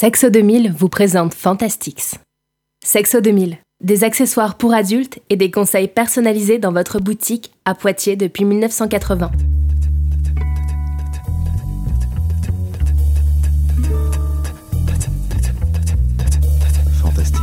[0.00, 2.14] Sexo 2000 vous présente Fantastix.
[2.82, 8.16] Sexo 2000, des accessoires pour adultes et des conseils personnalisés dans votre boutique à Poitiers
[8.16, 9.30] depuis 1980.
[17.02, 17.40] Fantastix.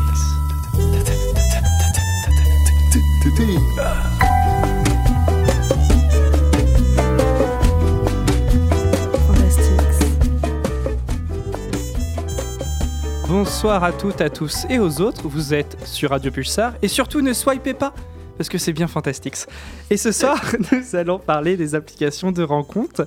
[13.41, 17.21] Bonsoir à toutes, à tous et aux autres, vous êtes sur Radio Pulsar et surtout
[17.21, 17.93] ne swipez pas
[18.35, 19.45] parce que c'est bien Fantastix.
[19.91, 20.41] Et ce soir,
[20.71, 23.05] nous allons parler des applications de rencontres.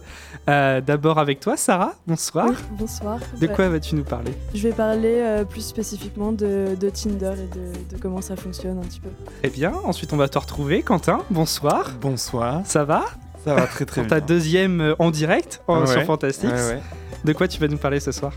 [0.49, 2.47] Euh, D'abord avec toi, Sarah, bonsoir.
[2.49, 3.19] Oui, bonsoir.
[3.41, 3.53] De Ouais.
[3.53, 4.31] quoi vas-tu nous parler?
[4.55, 8.79] Je vais parler euh, plus spécifiquement de, de Tinder et de, de comment ça fonctionne
[8.79, 9.09] un petit peu.
[9.43, 11.91] Eh bien, ensuite on va te retrouver, Quentin, bonsoir.
[12.01, 12.61] Bonsoir.
[12.67, 13.05] Ça va?
[13.45, 14.21] Ça va très très Pour bien.
[14.21, 15.87] ta deuxième euh, en direct en- Ouais.
[15.89, 16.81] sur ouais.
[17.25, 18.33] De quoi tu vas nous parler ce soir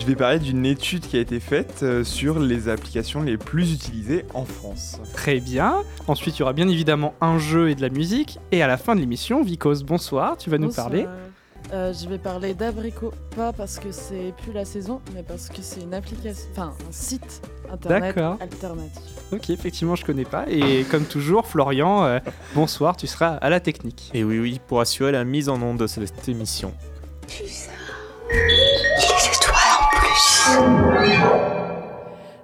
[0.00, 3.74] Je vais parler d'une étude qui a été faite euh, sur les applications les plus
[3.74, 5.00] utilisées en France.
[5.12, 5.82] Très bien.
[6.08, 8.38] Ensuite, il y aura bien évidemment un jeu et de la musique.
[8.50, 11.06] Et à la fin de l'émission, Vicos, bonsoir, tu vas nous parler.
[11.72, 15.62] Euh, je vais parler d'abricot, pas parce que c'est plus la saison, mais parce que
[15.62, 18.36] c'est une application, enfin un site internet D'accord.
[18.40, 19.02] alternatif.
[19.32, 20.44] Ok, effectivement, je connais pas.
[20.48, 22.18] Et comme toujours, Florian, euh,
[22.54, 24.10] bonsoir, tu seras à la technique.
[24.12, 26.74] Et oui, oui, pour assurer la mise en onde de cette émission.
[28.34, 31.81] Il est toi en plus.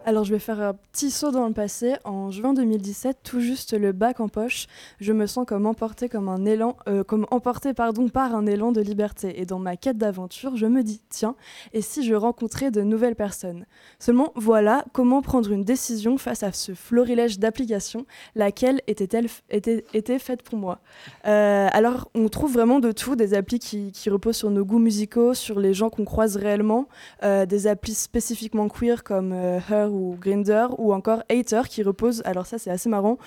[0.08, 1.96] Alors je vais faire un petit saut dans le passé.
[2.04, 4.66] En juin 2017, tout juste le bac en poche,
[5.00, 8.72] je me sens comme emporté comme un élan, euh, comme emporté pardon par un élan
[8.72, 9.38] de liberté.
[9.38, 11.36] Et dans ma quête d'aventure, je me dis tiens,
[11.74, 13.66] et si je rencontrais de nouvelles personnes?
[13.98, 20.18] Seulement voilà comment prendre une décision face à ce florilège d'applications, laquelle était-elle était, était
[20.18, 20.78] faite pour moi?
[21.26, 24.78] Euh, alors on trouve vraiment de tout, des applis qui, qui reposent sur nos goûts
[24.78, 26.88] musicaux, sur les gens qu'on croise réellement,
[27.24, 32.46] euh, des applis spécifiquement queer comme Her ou Grinder ou encore Hater qui repose, alors
[32.46, 33.18] ça c'est assez marrant,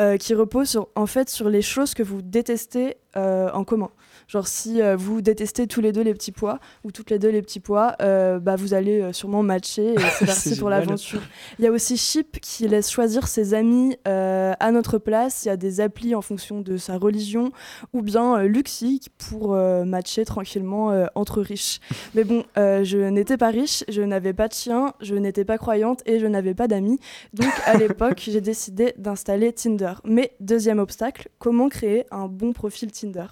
[0.00, 3.90] euh, qui repose en fait sur les choses que vous détestez euh, en commun.
[4.30, 7.30] Genre si euh, vous détestez tous les deux les petits pois ou toutes les deux
[7.30, 11.20] les petits pois, euh, bah, vous allez euh, sûrement matcher et c'est parti pour l'aventure.
[11.58, 15.44] Il y a aussi Ship qui laisse choisir ses amis à notre place.
[15.44, 17.50] Il y a des applis en fonction de sa religion
[17.92, 19.54] ou bien Luxi pour
[19.84, 21.80] matcher tranquillement entre riches.
[22.14, 26.02] Mais bon, je n'étais pas riche, je n'avais pas de chien, je n'étais pas croyante
[26.06, 27.00] et je n'avais pas d'amis.
[27.34, 29.94] Donc à l'époque, j'ai décidé d'installer Tinder.
[30.04, 33.26] Mais deuxième obstacle, comment créer un bon profil Tinder?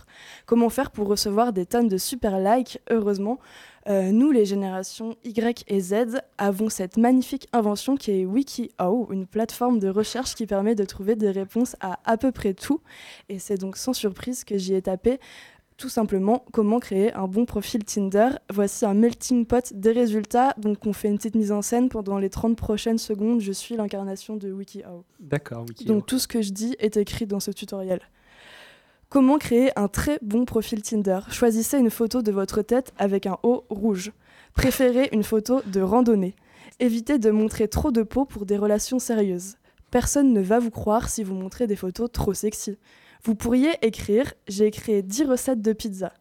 [0.46, 3.38] Comment faire pour recevoir des tonnes de super likes Heureusement,
[3.88, 9.26] euh, nous, les générations Y et Z, avons cette magnifique invention qui est WikiHow, une
[9.26, 12.80] plateforme de recherche qui permet de trouver des réponses à à peu près tout.
[13.28, 15.18] Et c'est donc sans surprise que j'y ai tapé
[15.78, 18.30] tout simplement comment créer un bon profil Tinder.
[18.52, 20.52] Voici un melting pot des résultats.
[20.58, 23.40] Donc on fait une petite mise en scène pendant les 30 prochaines secondes.
[23.40, 25.04] Je suis l'incarnation de WikiHow.
[25.20, 25.84] D'accord, Wiki.
[25.84, 28.00] Donc tout ce que je dis est écrit dans ce tutoriel.
[29.10, 31.20] Comment créer un très bon profil Tinder?
[31.30, 34.12] Choisissez une photo de votre tête avec un haut rouge.
[34.52, 36.36] Préférez une photo de randonnée.
[36.78, 39.56] Évitez de montrer trop de peau pour des relations sérieuses.
[39.90, 42.76] Personne ne va vous croire si vous montrez des photos trop sexy.
[43.24, 46.12] Vous pourriez écrire J'ai créé 10 recettes de pizza.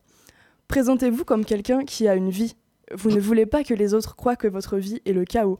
[0.69, 2.55] Présentez-vous comme quelqu'un qui a une vie.
[2.95, 5.59] Vous ne voulez pas que les autres croient que votre vie est le chaos.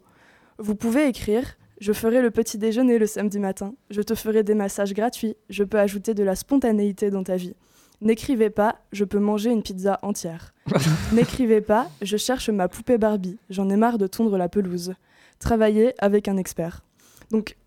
[0.59, 3.75] Vous pouvez écrire Je ferai le petit déjeuner le samedi matin.
[3.89, 5.35] Je te ferai des massages gratuits.
[5.49, 7.55] Je peux ajouter de la spontanéité dans ta vie.
[8.01, 10.53] N'écrivez pas Je peux manger une pizza entière.
[11.13, 13.37] N'écrivez pas Je cherche ma poupée Barbie.
[13.49, 14.95] J'en ai marre de tondre la pelouse.
[15.39, 16.83] Travaillez avec un expert.
[17.31, 17.57] Donc,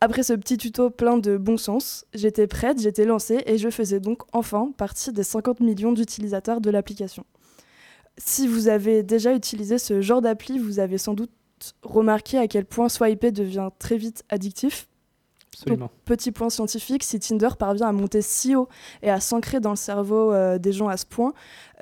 [0.00, 4.00] après ce petit tuto plein de bon sens, j'étais prête, j'étais lancée et je faisais
[4.00, 7.24] donc enfin partie des 50 millions d'utilisateurs de l'application.
[8.16, 11.30] Si vous avez déjà utilisé ce genre d'appli, vous avez sans doute
[11.82, 14.88] remarqué à quel point swiper devient très vite addictif.
[16.04, 18.68] Petit point scientifique, si Tinder parvient à monter si haut
[19.02, 21.32] et à s'ancrer dans le cerveau euh, des gens à ce point,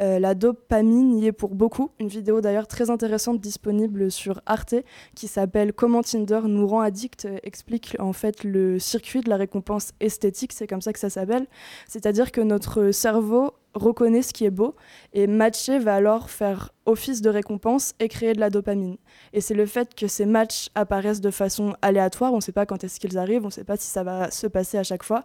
[0.00, 1.90] euh, la dopamine y est pour beaucoup.
[2.00, 4.74] Une vidéo d'ailleurs très intéressante disponible sur Arte
[5.14, 9.36] qui s'appelle Comment Tinder nous rend addict euh, explique en fait le circuit de la
[9.36, 11.46] récompense esthétique, c'est comme ça que ça s'appelle.
[11.86, 14.74] C'est-à-dire que notre cerveau reconnaît ce qui est beau
[15.12, 18.96] et matcher va alors faire office de récompense et créer de la dopamine.
[19.32, 22.64] Et c'est le fait que ces matchs apparaissent de façon aléatoire, on ne sait pas
[22.64, 25.02] quand est-ce qu'ils arrivent, on ne sait pas si ça va se passer à chaque
[25.02, 25.24] fois.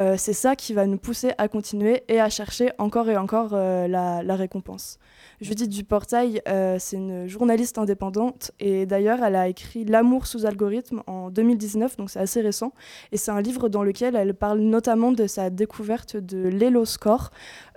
[0.00, 3.50] Euh, c'est ça qui va nous pousser à continuer et à chercher encore et encore
[3.52, 4.98] euh, la, récompense.
[5.42, 11.02] Judith Duportail, euh, c'est une journaliste indépendante et d'ailleurs elle a écrit L'amour sous algorithme
[11.06, 12.72] en 2019, donc c'est assez récent.
[13.12, 17.30] Et c'est un livre dans lequel elle parle notamment de sa découverte de l'Elo Score,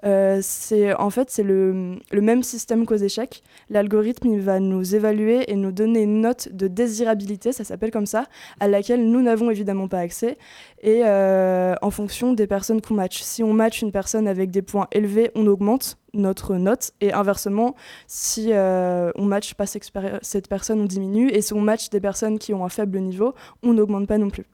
[0.04, 3.44] Euh, c'est en fait c'est le, même système qu'aux échecs.
[3.70, 8.26] L'algorithme va nous évaluer et nous donner une note de désirabilité, ça s'appelle comme ça,
[8.60, 10.38] à laquelle nous n'avons évidemment pas accès.
[10.82, 13.22] Et euh, en fonction des personnes qu'on match.
[13.22, 16.92] Si on match une personne avec des points élevés, on augmente notre note.
[17.02, 17.76] Et inversement,
[18.08, 21.30] si euh, on match pas cette personne, on diminue.
[21.30, 23.34] Et si on match des personnes qui ont un faible niveau,
[23.64, 24.46] on n'augmente pas non plus.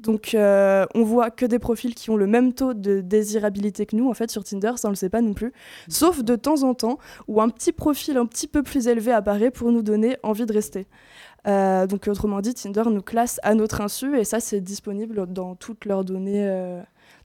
[0.00, 3.96] Donc euh, on voit que des profils qui ont le même taux de désirabilité que
[3.96, 5.52] nous en fait sur Tinder, ça on le sait pas non plus.
[5.88, 6.98] Sauf de temps en temps
[7.28, 10.52] où un petit profil un petit peu plus élevé apparaît pour nous donner envie de
[10.52, 10.86] rester.
[11.46, 15.54] Euh, donc autrement dit, Tinder nous classe à notre insu et ça c'est disponible dans
[15.54, 16.46] toutes leurs données.
[16.46, 16.80] Euh,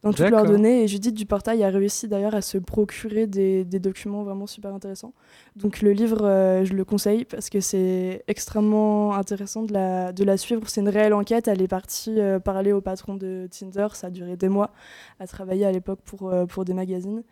[0.06, 0.84] dans toutes leurs données.
[0.84, 4.74] Et Judith du portail a réussi d'ailleurs à se procurer des, des, documents vraiment super
[4.74, 5.14] intéressants.
[5.56, 10.24] Donc le livre, euh, je le conseille parce que c'est extrêmement intéressant de la, de
[10.24, 10.62] la suivre.
[10.68, 11.48] C'est une réelle enquête.
[11.48, 13.88] Elle est partie parler au patron de Tinder.
[13.94, 14.72] Ça a duré des mois
[15.20, 17.24] à travailler à l'époque pour, pour des magazines.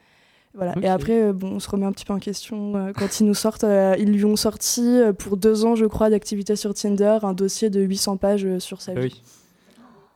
[0.53, 0.75] Voilà.
[0.81, 2.75] Et après, euh, bon, on se remet un petit peu en question.
[2.75, 6.09] Euh, quand ils nous sortent, euh, ils lui ont sorti pour deux ans, je crois,
[6.09, 9.21] d'activité sur Tinder, un dossier de 800 pages sur sa ah vie.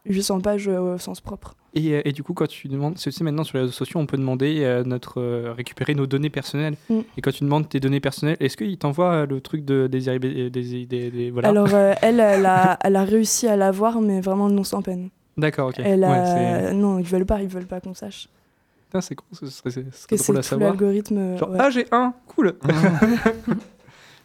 [0.05, 1.55] 800 pages au sens propre.
[1.77, 4.05] Et, et, du coup, quand tu demandes, c'est aussi maintenant sur les réseaux sociaux, on
[4.05, 5.21] peut demander notre
[5.51, 6.75] récupérer nos données personnelles.
[6.89, 6.99] Mm.
[7.17, 10.49] Et quand tu demandes tes données personnelles, est-ce qu'il t'envoie le truc de des, des,
[10.49, 11.49] des, voilà.
[11.49, 11.69] Alors
[12.01, 15.09] elle, elle a, elle a réussi à l'avoir, mais vraiment non sans peine.
[15.37, 15.79] D'accord, ok.
[15.83, 16.01] Elle
[16.73, 18.29] non, ils veulent pas, ils veulent pas qu'on sache
[19.01, 20.69] c'est con, ce serait, ce serait drôle à savoir.
[20.71, 21.37] l'algorithme.
[21.37, 22.55] Genre, ah, j'ai un, cool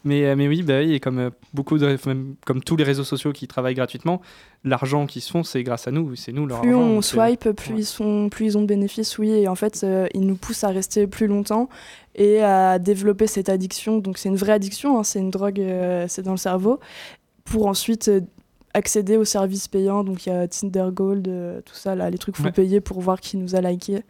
[0.05, 1.97] mais, euh, mais oui, bah, et comme, euh, beaucoup de,
[2.45, 4.21] comme tous les réseaux sociaux qui travaillent gratuitement,
[4.65, 6.87] l'argent qu'ils se font, c'est grâce à nous, c'est nous leur plus argent.
[6.87, 9.83] Plus on swipe, plus, ils sont, plus ils ont de bénéfices, oui, et en fait,
[9.85, 11.69] euh, ils nous poussent à rester plus longtemps
[12.15, 13.99] et à développer cette addiction.
[13.99, 15.63] Donc c'est une vraie addiction, hein, c'est une drogue,
[16.09, 16.81] c'est dans le cerveau,
[17.45, 18.11] pour ensuite
[18.75, 20.05] accéder aux services payants.
[20.05, 21.25] Donc il y a Tinder Gold,
[21.65, 24.01] tout ça, là, les trucs qu'il faut payer pour voir qui nous a liké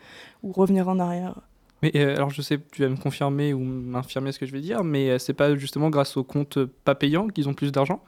[0.43, 1.41] ou revenir en arrière.
[1.83, 4.61] Mais euh, alors je sais, tu vas me confirmer ou m'infirmer ce que je vais
[4.61, 8.03] dire, mais euh, c'est pas justement grâce aux comptes pas payants qu'ils ont plus d'argent?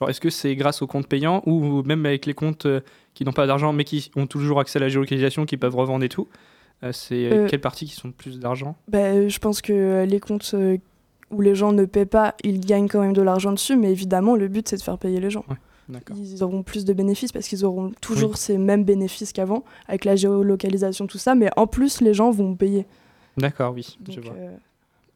[0.00, 2.80] Alors est-ce que c'est grâce aux comptes payants ou même avec les comptes euh,
[3.14, 6.04] qui n'ont pas d'argent mais qui ont toujours accès à la géolocalisation, qui peuvent revendre
[6.04, 6.26] et tout
[6.90, 8.76] C'est quelle partie qui sont plus d'argent?
[8.88, 10.56] bah, Je pense que les comptes
[11.30, 14.34] où les gens ne paient pas, ils gagnent quand même de l'argent dessus, mais évidemment
[14.34, 15.44] le but c'est de faire payer les gens.
[16.16, 20.16] Ils auront plus de bénéfices parce qu'ils auront toujours ces mêmes bénéfices qu'avant, avec la
[20.16, 22.86] géolocalisation, tout ça, mais en plus, les gens vont payer.
[23.36, 24.34] D'accord, oui, je vois.
[24.36, 24.56] Euh,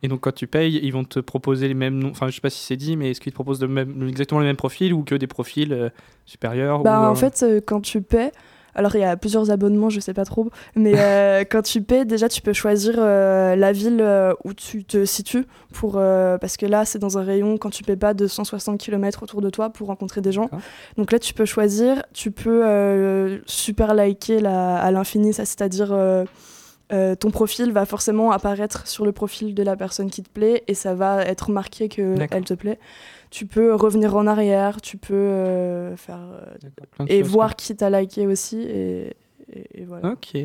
[0.03, 2.11] Et donc, quand tu payes, ils vont te proposer les mêmes noms.
[2.11, 4.47] Enfin, je sais pas si c'est dit, mais est-ce qu'ils te proposent même, exactement les
[4.47, 5.91] mêmes profils ou que des profils euh,
[6.25, 8.31] supérieurs bah, En euh, fait, quand tu payes,
[8.75, 10.93] alors il y a plusieurs abonnements, je sais pas trop, mais
[11.51, 14.05] quand tu paies, déjà tu peux choisir la ville
[14.45, 17.97] où tu te situes pour parce que là c'est dans un rayon quand tu paies
[17.97, 20.51] pas de 160 km autour de toi pour rencontrer des gens.
[20.99, 25.95] Donc là tu peux choisir, tu peux super liker à l'infini, ça c'est-à-dire
[26.89, 30.75] ton profil va forcément apparaître sur le profil de la personne qui te plaît et
[30.75, 32.79] ça va être marqué qu'elle te plaît
[33.31, 36.21] tu peux revenir en arrière, tu peux euh, faire
[37.01, 39.15] euh, et voir qui t'a liké aussi et,
[39.87, 40.11] voilà.
[40.11, 40.37] Ok.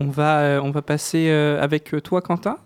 [0.00, 2.58] On va euh, on va passer avec toi Quentin?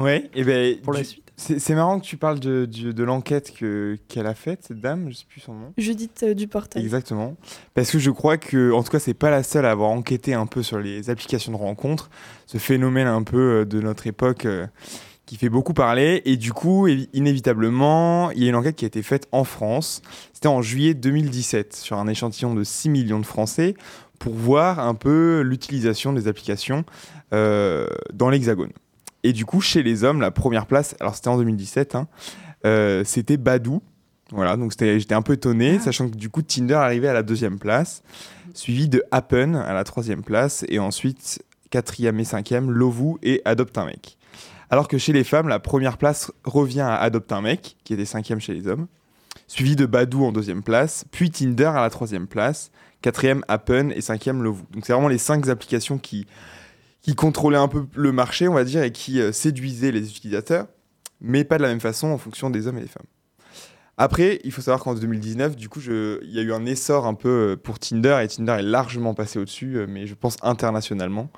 [0.00, 0.30] Ouais.
[0.34, 1.27] Et ben pour la suite.
[1.38, 5.24] C'est marrant que tu parles de, de, l'enquête qu'elle a faite, cette dame, je sais
[5.28, 5.72] plus son nom.
[5.78, 6.82] Judith Duportail.
[6.82, 7.36] Exactement.
[7.74, 10.34] Parce que je crois que, en tout cas, c'est pas la seule à avoir enquêté
[10.34, 12.10] un peu sur les applications de rencontres,
[12.46, 14.46] ce phénomène un peu de notre époque
[15.28, 16.22] qui fait beaucoup parler.
[16.24, 20.00] Et du coup, inévitablement, il y a une enquête qui a été faite en France.
[20.32, 23.74] C'était en juillet 2017 sur un échantillon de 6 millions de Français
[24.18, 26.84] pour voir un peu l'utilisation des applications
[27.32, 28.72] euh, dans l'Hexagone.
[29.24, 32.08] Et du coup, chez les hommes, la première place, alors c'était en 2017, hein,
[32.64, 33.82] euh, c'était Badou.
[34.30, 35.82] Voilà, donc j'étais un peu étonné, ah.
[35.82, 38.02] sachant que du coup, Tinder arrivait à la deuxième place,
[38.52, 43.78] suivi de Happen à la troisième place, et ensuite, quatrième et cinquième, Lovoo et Adopte
[43.78, 44.18] un mec.
[44.70, 48.04] Alors que chez les femmes, la première place revient à Adopte un mec, qui était
[48.04, 48.86] cinquième chez les hommes,
[49.46, 52.70] suivi de Badou en deuxième place, puis Tinder à la troisième place,
[53.00, 54.66] quatrième Appen et cinquième Lovoo.
[54.72, 56.26] Donc c'est vraiment les cinq applications qui,
[57.08, 60.66] qui contrôlaient un peu le marché, on va dire, et qui euh, séduisaient les utilisateurs,
[61.22, 63.06] mais pas de la même façon en fonction des hommes et des femmes.
[63.96, 67.14] Après, il faut savoir qu'en 2019, du coup, il y a eu un essor un
[67.14, 71.30] peu euh, pour Tinder et Tinder est largement passé au-dessus, euh, mais je pense internationalement.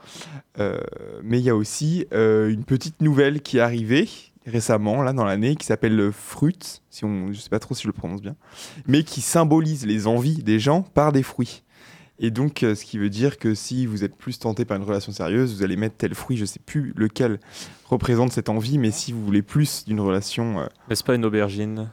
[0.58, 4.08] Mais il y a aussi une petite nouvelle qui est arrivée
[4.46, 7.84] récemment, là, dans l'année, qui s'appelle Fruit, si on, je ne sais pas trop si
[7.84, 8.34] je le prononce bien,
[8.88, 11.62] mais qui symbolise les envies des gens par des fruits.
[12.20, 15.10] Et donc, ce qui veut dire que si vous êtes plus tenté par une relation
[15.10, 17.40] sérieuse, vous allez mettre tel fruit, je ne sais plus lequel
[17.86, 20.68] représente cette envie, mais si vous voulez plus d'une relation.
[20.88, 21.88] N'est-ce pas une aubergine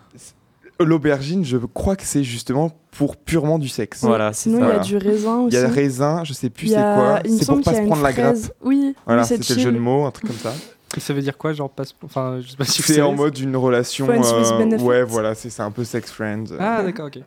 [0.80, 4.02] L'aubergine, je crois que c'est justement pour purement du sexe.
[4.04, 4.80] Voilà, c'est Sinon, il y Voilà.
[4.82, 5.56] a du raisin Il aussi.
[5.56, 7.20] y a le raisin, je sais plus Il c'est quoi.
[7.26, 8.36] il C'est pour pas se prendre la grappe.
[8.64, 10.54] Oui, Voilà, oui, c'était le jeu de mots, un truc comme ça.
[10.96, 11.94] Et ça veut dire quoi Genre, passe.
[12.04, 14.08] Enfin, je sais pas si vous C'est en mode une relation.
[14.08, 16.46] Euh, ouais, voilà, c'est c'est un peu sex friends.
[16.60, 17.20] Ah, d'accord, ok.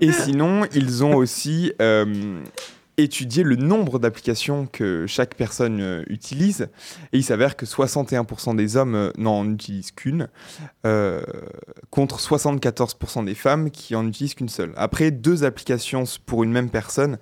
[0.00, 2.42] Et sinon, ils ont aussi euh,
[2.96, 6.68] étudié le nombre d'applications que chaque personne euh, utilise.
[7.12, 10.28] Et il s'avère que 61% des hommes euh, n'en utilisent qu'une,
[11.90, 14.72] contre 74% des femmes qui en utilisent qu'une seule.
[14.76, 17.18] Après, deux applications pour une même personne,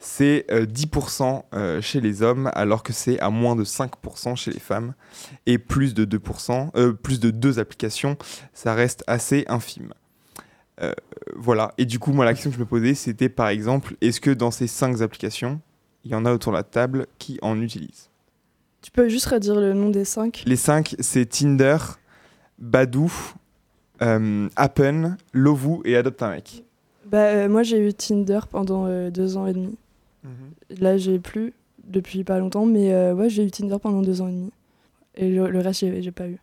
[0.00, 4.50] c'est euh, 10% euh, chez les hommes, alors que c'est à moins de 5% chez
[4.50, 4.94] les femmes.
[5.46, 8.16] Et plus de 2%, plus de deux applications,
[8.54, 9.92] ça reste assez infime.
[10.82, 10.92] Euh,
[11.36, 11.72] voilà.
[11.78, 14.30] Et du coup, moi, la question que je me posais, c'était par exemple, est-ce que
[14.30, 15.60] dans ces cinq applications,
[16.04, 18.08] il y en a autour de la table qui en utilisent?
[18.82, 20.42] Tu peux juste redire le nom des cinq?
[20.46, 21.76] Les cinq, c'est Tinder,
[22.58, 23.10] Badoo,
[24.00, 26.64] euh, Appen, Lovoo et Adopte un mec.
[27.04, 29.76] bah, euh, Moi, j'ai eu Tinder pendant deux ans et demi.
[30.78, 31.52] Là, j'ai plus
[31.84, 34.50] depuis pas longtemps, mais ouais, j'ai eu Tinder pendant deux ans et demi.
[35.16, 36.38] Et le, le reste, j'ai pas eu.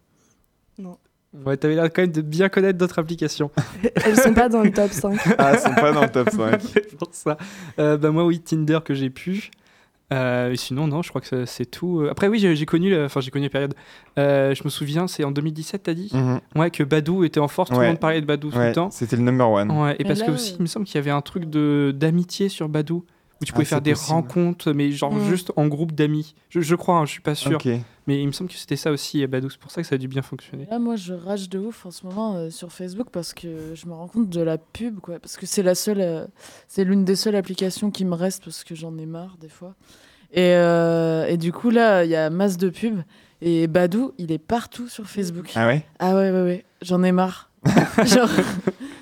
[1.45, 3.51] Ouais, t'avais l'air quand même de bien connaître d'autres applications.
[4.05, 5.19] Elles sont pas dans le top 5.
[5.37, 6.61] Ah, elles sont pas dans le top 5.
[6.73, 7.37] C'est pour ça.
[7.79, 9.51] Euh, bah, moi, oui, Tinder que j'ai pu.
[10.13, 12.07] Euh, et sinon, non, je crois que c'est tout.
[12.09, 13.73] Après, oui, j'ai connu, enfin, j'ai connu la période.
[14.17, 16.09] Euh, je me souviens, c'est en 2017, t'as dit?
[16.13, 16.39] Mhm.
[16.55, 17.87] Ouais, que Badou était en force, tout le Ouais.
[17.89, 18.89] monde parlait de Badou tout Ouais, le temps.
[18.89, 19.69] c'était le number one.
[19.69, 21.43] Ouais, et Et parce là, que aussi, il me semble qu'il y avait un truc
[21.49, 23.03] d'amitié sur Badou
[23.41, 24.13] où tu pouvais Ah, faire des possible.
[24.13, 25.25] rencontres, mais genre Mm.
[25.27, 26.35] juste en groupe d'amis.
[26.49, 27.67] Je, je crois, hein, je suis pas sûr, Ok.
[28.07, 29.49] Mais il me semble que c'était ça aussi à Badou.
[29.49, 30.65] C'est pour ça que ça a dû bien fonctionner.
[30.71, 33.85] Là, moi, je rage de ouf en ce moment euh, sur Facebook parce que je
[33.85, 35.19] me rends compte de la pub, quoi.
[35.19, 36.25] Parce que c'est la seule, euh,
[36.67, 39.75] c'est l'une des seules applications qui me reste parce que j'en ai marre des fois.
[40.33, 43.01] Et, euh, et du coup, là, il y a masse de pubs.
[43.41, 45.51] Et Badou, il est partout sur Facebook.
[45.55, 45.85] Ah ouais?
[45.99, 46.65] Ah ouais, ouais, ouais.
[46.81, 47.51] J'en ai marre.
[48.05, 48.29] Genre-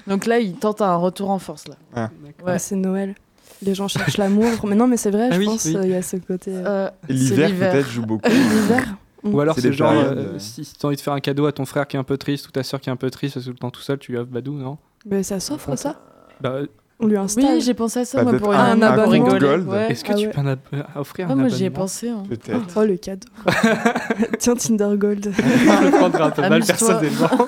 [0.08, 1.76] Donc là, il tente un retour en force, là.
[1.96, 2.34] Ouais.
[2.46, 3.16] Ah, c'est Noël.
[3.62, 4.50] Les gens cherchent l'amour.
[4.68, 5.76] Mais non, mais c'est vrai, Ah je oui, pense, oui.
[5.78, 6.52] euh, il y a ce côté.
[6.54, 8.30] euh, Euh, L'hiver, peut-être, joue beaucoup.
[8.30, 10.40] L'hiver Ou alors C'est genre, euh, euh.
[10.40, 12.48] si t'as envie de faire un cadeau à ton frère qui est un peu triste
[12.48, 13.98] ou ta soeur qui est un peu triste, parce que tout le temps tout seul,
[13.98, 14.78] tu lui offres Badou, non?
[15.06, 16.00] Mais ça s'offre, ça
[16.42, 16.60] Bah,
[17.00, 17.44] On lui installe.
[17.56, 19.38] Oui, j'ai pensé à ça, Bah, moi, pour un- un abonnement.
[19.38, 19.68] Gold.
[19.68, 19.92] Ouais.
[19.92, 20.34] est-ce que Ah tu ouais.
[20.72, 21.84] peux offrir Ah, un moi, j'y ai abonnement?
[21.86, 22.10] pensé.
[22.10, 22.24] hein.
[22.30, 22.74] Peut-être.
[22.78, 23.28] Oh, le cadeau.
[24.40, 25.32] Tiens, Tinder Gold.
[25.38, 27.48] Je le prendrai un peu mal personnellement.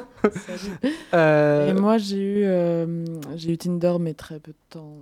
[1.13, 4.95] Euh, Et moi, j'ai eu, euh, j'ai eu Tinder, mais très peu de temps.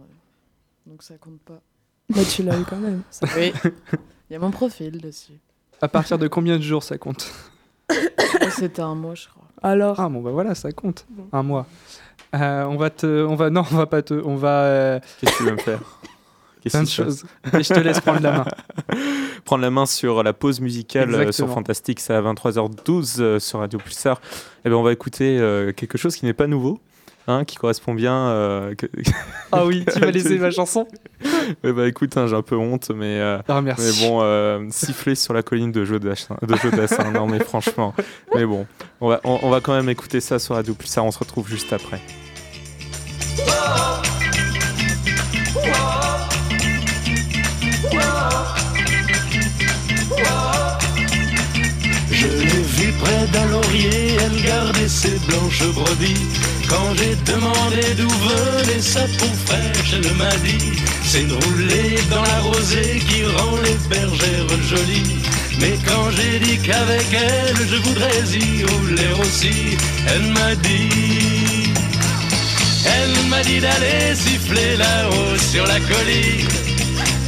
[0.96, 1.60] Donc ça compte pas.
[2.08, 3.02] Bah, tu l'as eu quand même.
[3.12, 3.28] ça.
[3.36, 3.52] Oui.
[4.30, 5.42] Il y a mon profil dessus.
[5.82, 7.30] à partir de combien de jours ça compte?
[7.90, 9.44] Moi, C'était un mois, je crois.
[9.62, 11.06] Alors, Ah bon bah voilà, ça compte.
[11.10, 11.28] Bon.
[11.34, 11.68] Un mois.
[12.34, 15.34] Euh, on va te, on va non, on va pas te, on va euh, Qu'est-ce
[15.34, 15.82] que tu veux me faire?
[16.62, 17.26] Qu'est-ce plein de choses.
[17.54, 18.46] Et je te laisse prendre la main.
[19.44, 21.50] Prendre la main sur la pause musicale euh, sur.
[21.50, 24.22] Fantastique, c'est à 23h12 euh, sur Radio Pulsar.
[24.64, 26.80] Et ben on va écouter euh, quelque chose qui n'est pas nouveau.
[27.28, 28.14] Hein, qui correspond bien.
[28.16, 28.86] euh, que-
[29.52, 30.88] Ah oui, tu vas laisser ma chanson.
[31.64, 33.74] Eh ben, écoute, hein, j'ai un peu honte, mais, euh, Ah mais
[34.08, 37.94] bon, euh, siffler sur la colline de Jodassin, de Jodassin, non mais franchement.
[38.34, 38.66] Mais bon,
[39.02, 41.48] on va, on, on va quand même écouter ça sur Radio Pulsar, on se retrouve
[41.48, 42.02] juste après.
[52.12, 56.16] Je l'ai vue près d'un laurier, elle gardait ses blanches brebis.
[56.70, 62.22] Quand j'ai demandé d'où venait sa peau fraîche, elle m'a dit C'est de rouler dans
[62.22, 65.18] la rosée qui rend les bergères jolies.
[65.60, 71.74] Mais quand j'ai dit qu'avec elle je voudrais y rouler aussi, elle m'a dit
[72.86, 76.48] Elle m'a dit d'aller siffler là-haut sur la colline,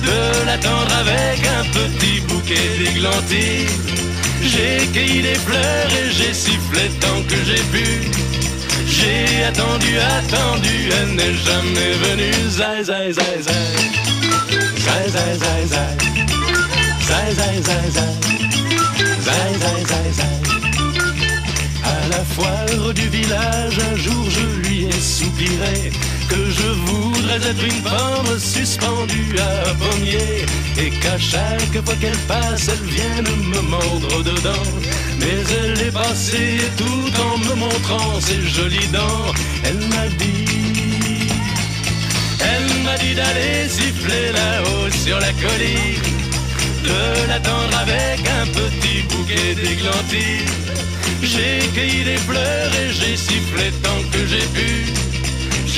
[0.04, 3.98] de l'attendre avec un petit bouquet d'églantines.
[4.42, 8.47] J'ai cueilli des fleurs et j'ai sifflé tant que j'ai pu.
[9.00, 12.50] J'ai attendu, attendu, elle n'est jamais venue.
[12.50, 13.54] Zai, zai, zai, zai.
[14.86, 15.94] Zai, zai, zai, zai.
[17.08, 18.14] Zai, zai, zai, zai.
[19.28, 20.38] Zai, zai, zai, zai.
[21.84, 25.92] À la foire du village, un jour je lui ai soupiré
[26.30, 30.46] que je voudrais être une pomme suspendue à un pommier
[30.78, 34.68] et qu'à chaque fois qu'elle passe, elle vienne me mordre dedans.
[35.20, 39.32] Mais elle est passée tout en me montrant ses jolies dents,
[39.64, 41.30] elle m'a dit,
[42.40, 46.18] elle m'a dit d'aller siffler là-haut sur la colline,
[46.84, 50.54] de l'attendre avec un petit bouquet d'églantines.
[51.24, 55.07] J'ai cueilli des fleurs et j'ai sifflé tant que j'ai pu.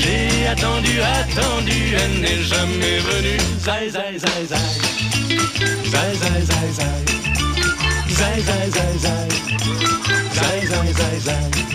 [0.01, 3.41] J'ai attendu, attendu, elle n'est jamais venue.
[3.59, 4.69] Zai, zai, zai, zai.
[5.91, 6.99] Zai, zai, zai, zai.
[8.19, 9.27] Zai, zai, zai, zai.
[10.37, 11.69] Zai, zai, zai, zai.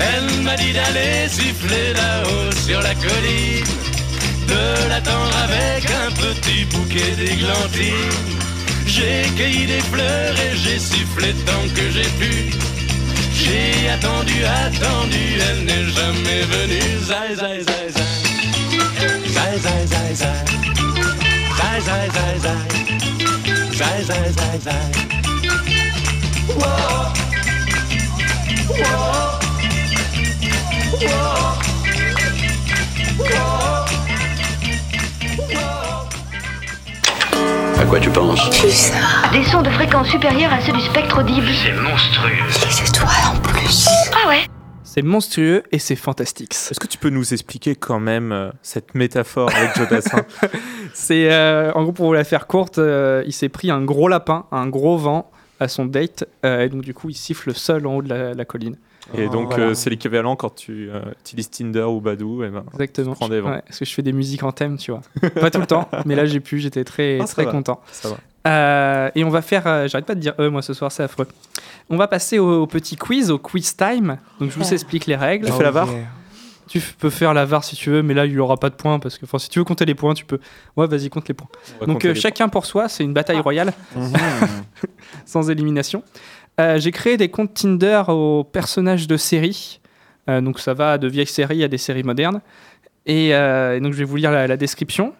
[0.00, 3.64] Elle m'a dit d'aller siffler là-haut sur la colline,
[4.48, 8.38] de l'attendre avec petit bouquet d'églantines.
[8.86, 12.50] J'ai cueilli des fleurs et j'ai sifflé tant que j'ai pu.
[13.32, 16.98] J'ai attendu, attendu, elle n'est jamais venue.
[17.02, 18.04] Zai, zai, zai, zai.
[19.26, 20.44] Zai, zai, zai, zai.
[21.58, 22.64] Zai, zai, zai, zai.
[23.74, 25.04] Zai, zai, zai, zai.
[37.84, 38.40] À quoi tu penses
[39.30, 41.46] Des sons de fréquence supérieure à ceux du spectre audible.
[41.52, 42.32] C'est monstrueux.
[42.64, 43.86] Les étoiles en plus.
[44.14, 44.46] Ah ouais
[44.84, 46.54] C'est monstrueux et c'est fantastique.
[46.54, 50.24] Est-ce que tu peux nous expliquer quand même euh, cette métaphore avec Joe Dassin
[50.94, 54.08] C'est euh, en gros pour vous la faire courte, euh, il s'est pris un gros
[54.08, 57.86] lapin, un gros vent à son date, euh, et donc du coup il siffle seul
[57.86, 58.78] en haut de la, la colline.
[59.16, 59.64] Et Oh, donc voilà.
[59.66, 62.42] euh, c'est l'équivalent quand tu euh, utilises Tinder ou Badou.
[62.42, 63.12] Et ben, Exactement.
[63.12, 63.50] tu prends des vents.
[63.50, 65.02] Ouais, parce que je fais des musiques en thème, tu vois.
[65.40, 67.50] Pas tout le temps, mais là j'ai pu, j'étais très Ah, ça très va.
[67.50, 67.80] content.
[67.92, 68.16] Ça va.
[68.46, 71.02] Euh, et on va faire, euh, j'arrête pas de dire eux, moi ce soir c'est
[71.02, 71.26] affreux.
[71.90, 74.18] On va passer au, au petit quiz, au quiz time.
[74.40, 74.72] Donc je vous Ah.
[74.72, 75.46] explique les règles.
[75.46, 75.88] Tu fais la VAR
[76.66, 78.74] Tu peux faire la VAR si tu veux, mais là il y aura pas de
[78.74, 80.38] points parce que si tu veux compter les points, tu peux.
[80.76, 81.48] Ouais, vas-y compte les points.
[81.86, 83.42] Donc euh, les chacun pour soi, c'est une bataille Ah.
[83.42, 84.12] royale Mhm.
[85.26, 86.02] sans élimination.
[86.60, 89.80] Euh, J'ai créé des comptes Tinder aux personnages de séries.
[90.30, 92.40] Euh, donc ça va de vieilles séries à des séries modernes.
[93.06, 95.12] Et, euh, et donc je vais vous lire la, la description.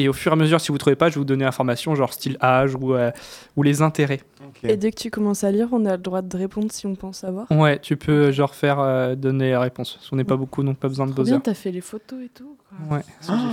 [0.00, 1.44] Et au fur et à mesure, si vous ne trouvez pas, je vais vous donner
[1.44, 3.10] l'information, genre style âge ou, euh,
[3.56, 4.20] ou les intérêts.
[4.62, 6.94] Et dès que tu commences à lire, on a le droit de répondre si on
[6.94, 7.50] pense savoir.
[7.50, 9.94] Ouais, tu peux genre faire euh, donner la réponse.
[9.94, 11.32] Parce qu'on n'est pas beaucoup, donc pas besoin de buzzer.
[11.32, 12.56] bien, t'as fait les photos et tout.
[12.88, 12.96] quoi.
[12.96, 13.02] Ouais,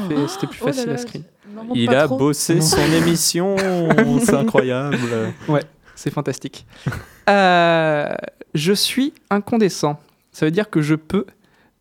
[0.08, 1.24] fait- c'était plus Oh facile là, à screen.
[1.74, 2.18] Il a trop.
[2.18, 3.56] bossé son émission,
[4.24, 4.98] c'est incroyable.
[5.96, 6.68] C'est fantastique.
[7.30, 8.14] Euh,
[8.54, 10.00] je suis incandescent.
[10.32, 11.26] Ça veut dire que je peux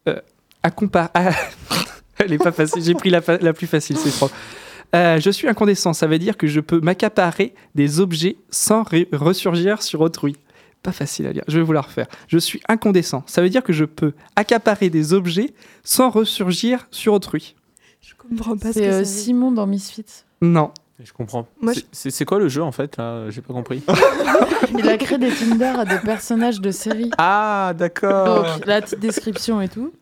[0.08, 0.16] euh,
[0.62, 1.30] accompar- ah,
[2.18, 2.82] Elle est pas facile.
[2.82, 4.30] J'ai pris la, fa- la plus facile, c'est trop.
[4.94, 5.92] Euh, je suis incandescent.
[5.92, 10.36] Ça veut dire que je peux m'accaparer des objets sans re- ressurgir sur autrui.
[10.82, 11.42] Pas facile à lire.
[11.48, 12.06] Je vais vous la refaire.
[12.28, 13.24] Je suis incandescent.
[13.26, 17.54] Ça veut dire que je peux accaparer des objets sans ressurgir sur autrui.
[18.02, 20.04] Je comprends pas ce C'est que euh, Simon dans Misfits.
[20.42, 20.70] Non.
[21.02, 21.46] Je comprends.
[21.60, 23.28] Moi, C'est- je- C'est c'est quoi le jeu en fait là?
[23.30, 23.82] J'ai pas compris.
[24.78, 27.10] Il a créé des Tinder à des personnages de séries.
[27.18, 28.44] ah d'accord.
[28.44, 29.92] Donc, la petite description et tout.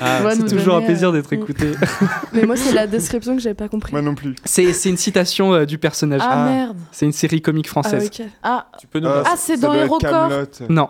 [0.00, 1.72] Ah, C'est toujours un plaisir euh, d'être écouté.
[2.32, 3.92] Mais moi, c'est la description que j'avais pas compris.
[3.92, 4.34] Moi non plus.
[4.44, 6.22] C'est c'est une citation euh, du personnage.
[6.24, 6.50] Ah, Ah.
[6.50, 6.78] merde.
[6.92, 8.06] C'est une série comique Ah, française.
[8.06, 8.26] ok.
[8.42, 10.00] Ah, Tu peux nous Euh, Ah, c'est dans Hérocorps.
[10.00, 10.62] Kaamelott.
[10.70, 10.88] Non,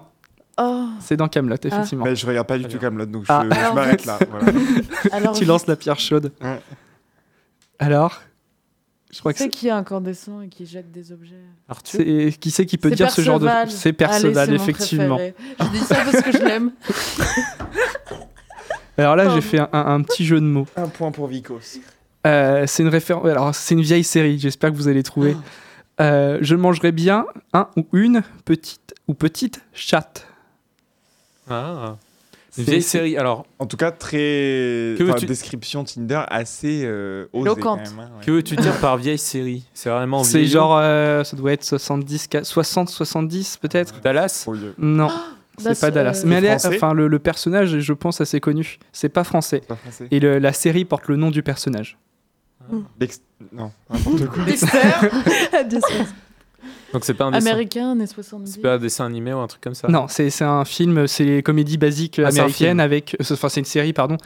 [0.59, 0.85] oh.
[1.01, 2.05] c'est dans Camelot, effectivement.
[2.05, 2.79] Mais je regarde pas du tout.
[2.79, 3.43] Camelot, donc Ah.
[3.45, 4.19] je, je m'arrête là.
[4.31, 4.53] Voilà.
[5.11, 6.31] Alors, tu lances la pierre chaude.
[6.41, 6.61] Ouais.
[7.81, 8.23] Alors?
[9.13, 9.51] Je crois que C'est c'est.
[9.51, 11.37] qui est incandescent et qui jette des objets
[11.69, 12.01] Arthur.
[12.01, 13.45] c'est- Qui c'est qui peut C'est dire ce genre de.
[13.47, 13.71] Perceval.
[13.71, 15.19] C'est Allez, Perceval, c'est effectivement.
[15.61, 16.73] Je dis ça parce que je l'aime.
[18.99, 20.67] Alors là, j'ai fait un, un- un petit jeu de mots.
[20.77, 21.79] Un point pour Vicos.
[22.27, 23.27] Euh, c'est une référence.
[23.27, 25.37] Alors, c'est une vieille série, j'espère que vous allez trouver.
[26.01, 30.27] Euh, je mangerai bien un ou une petite ou petite chatte.
[31.51, 31.97] Ah.
[32.59, 33.17] Une vieille série.
[33.17, 34.19] Alors, En tout cas, très.
[34.19, 37.81] Que description Tinder assez euh, osée Éloquente.
[37.85, 38.01] quand même.
[38.01, 38.25] hein, ouais.
[38.27, 39.65] que veux-tu dire par vieille série?
[39.73, 40.77] C'est vraiment C'est genre.
[40.79, 44.01] euh, ça doit être 70, 60, 70 peut-être?
[44.03, 44.41] Dallas?
[44.43, 44.75] Trop vieux.
[44.77, 45.09] Non,
[45.57, 46.23] c'est That's, pas Dallas.
[46.25, 46.77] euh, Mais elle est- français?
[46.77, 48.79] enfin, le, le personnage, je pense, assez connu.
[48.93, 49.63] C'est pas français.
[49.67, 50.09] Pas français.
[50.11, 51.97] Et le- la série porte le nom du personnage.
[53.01, 54.45] Dex- Non, n'importe quoi.
[54.45, 54.69] Dexter?
[56.93, 57.47] Donc c'est pas un dessin.
[57.51, 58.53] Américain, années 70.
[58.53, 59.89] C'est pas un dessin animé ou un truc comme ça.
[59.89, 63.17] Non, c'est c'est un film, c'est les comédies basiques Ah, américaines avec.
[63.21, 64.17] euh, Enfin, c'est une série, pardon.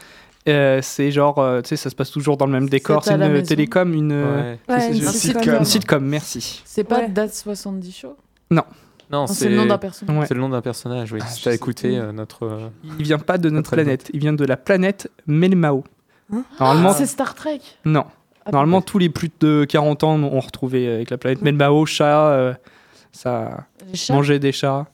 [0.47, 3.03] Euh, c'est genre, euh, tu sais, ça se passe toujours dans le même décor.
[3.03, 3.43] C'est une maison.
[3.45, 4.59] télécom, une, Ouais.
[4.69, 5.41] Ouais, c'est- une c'est- sitcom.
[5.41, 5.59] sitcom.
[5.59, 6.61] une sitcom, merci.
[6.65, 7.09] C'est pas Ouais.
[7.09, 8.15] Date 70 Show?
[8.51, 8.63] Non,
[9.09, 10.17] Non, C'est le nom d'un personnage.
[10.17, 10.25] Ouais.
[10.25, 11.19] C'est le nom d'un personnage, oui.
[11.21, 11.55] Ah, si t'as sais.
[11.55, 12.43] écouté euh, notre.
[12.45, 12.67] euh,
[12.99, 15.83] Il vient pas de notre Notre planète, il vient de la planète Melmao.
[16.33, 16.43] Hein?
[16.59, 17.61] Normalement, Ah, c'est Star Trek.
[17.85, 18.03] non.
[18.47, 22.29] Ah, Normalement, tous les plus de 40 ans ont retrouvé avec la planète Melmao, chat,
[22.29, 22.53] euh,
[23.11, 23.65] ça
[24.09, 24.85] mangeait des chats.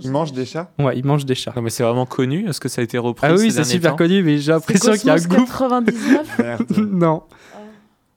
[0.00, 0.70] Ils mangent des chats?
[0.78, 1.52] Ouais, ils mangent des chats.
[1.54, 2.48] Non, mais c'est vraiment connu.
[2.48, 3.96] Est-ce que ça a été repris Ah oui, c'est super temps?
[3.98, 5.46] connu, mais j'ai l'impression qu'il y a un groupe.
[5.48, 6.66] 99 Merde.
[6.78, 7.22] non.
[7.54, 7.58] Ah.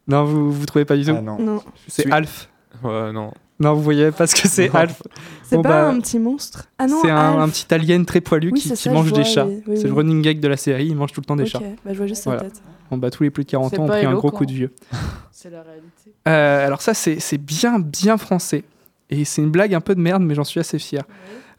[0.08, 1.16] Non, vous vous trouvez pas du tout?
[1.18, 1.38] Ah non.
[1.38, 1.62] Non.
[1.90, 2.48] c'est suis- Alf.
[2.84, 3.32] Ouais, non.
[3.60, 4.74] Non, vous voyez pas ce que c'est.
[4.74, 5.02] Alf.
[5.44, 6.66] C'est Bon, pas bah, un petit monstre?
[6.78, 9.24] Ah non, c'est un, petit alien très poilu Oui, qui, c'est qui ça, mange des
[9.26, 9.46] chats.
[9.46, 11.44] oui, oui, c'est le running gag de la série, il mange tout le temps des
[11.44, 11.60] Ok, chats.
[11.60, 12.40] bah, je vois juste Voilà.
[12.40, 12.62] sa tête.
[12.92, 14.46] Bon, bah, tous les plus de 40 C'est ans ont pas pris un gros coup
[14.46, 14.74] de vieux.
[15.32, 16.14] C'est la réalité.
[16.28, 18.64] Euh, alors ça, c'est c'est bien, bien français.
[19.10, 21.04] Et c'est une blague un peu de merde, mais j'en suis assez fier.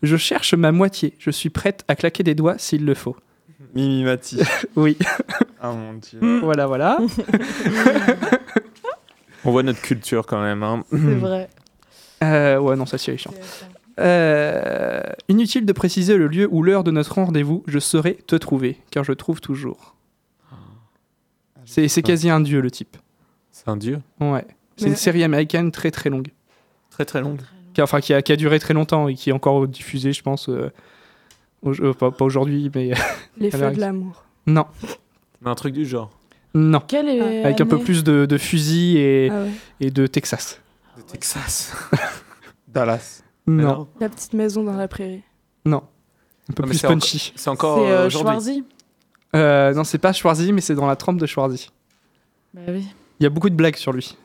[0.02, 1.14] Je cherche ma moitié.
[1.18, 3.16] Je suis prête à claquer des doigts s'il le faut.
[3.74, 4.38] Mimi Mati.
[4.76, 4.96] Oui,
[5.62, 6.40] Ah mon dieu.
[6.42, 6.98] voilà, voilà.
[9.44, 10.62] On voit notre culture quand même.
[10.62, 10.82] hein.
[10.90, 11.48] C'est vrai.
[12.24, 13.34] Euh, ouais, non, ça c'est chiant.
[14.00, 18.78] Euh, inutile de préciser le lieu ou l'heure de notre rendez-vous, je saurai te trouver,
[18.90, 19.94] car je trouve toujours.
[21.66, 22.96] C'est c'est quasi un dieu le type.
[23.50, 24.00] C'est un dieu?
[24.20, 24.46] Ouais.
[24.76, 26.28] C'est Mais- une série américaine très très longue.
[26.90, 27.40] Très très longue.
[27.74, 30.12] Qui a, enfin, qui a, qui a duré très longtemps et qui est encore diffusée,
[30.14, 30.48] je pense.
[30.48, 30.70] euh,
[31.62, 32.92] au- euh, pas, pas aujourd'hui, mais.
[33.38, 34.24] Les feux de l'amour.
[34.46, 34.64] non.
[35.42, 36.10] Mais un truc du genre.
[36.54, 36.80] Non.
[36.86, 39.50] Quelle est Avec un peu plus de, de fusils et, Ah ouais.
[39.80, 40.60] et de Texas.
[40.96, 41.74] De Texas.
[42.68, 43.22] Dallas.
[43.46, 43.88] Non.
[44.00, 45.22] La petite maison dans la prairie.
[45.64, 45.82] Non.
[46.48, 47.32] Un peu Non, mais plus c'est encore- punchy.
[47.36, 48.32] C'est encore C'est euh, euh, aujourd'hui.
[48.32, 48.64] Schwarzy
[49.36, 51.70] Euh, non, c'est pas Schwarzy, mais c'est dans la trempe de Schwarzy.
[52.54, 52.86] Bah oui.
[53.20, 54.16] Il y a beaucoup de blagues sur lui.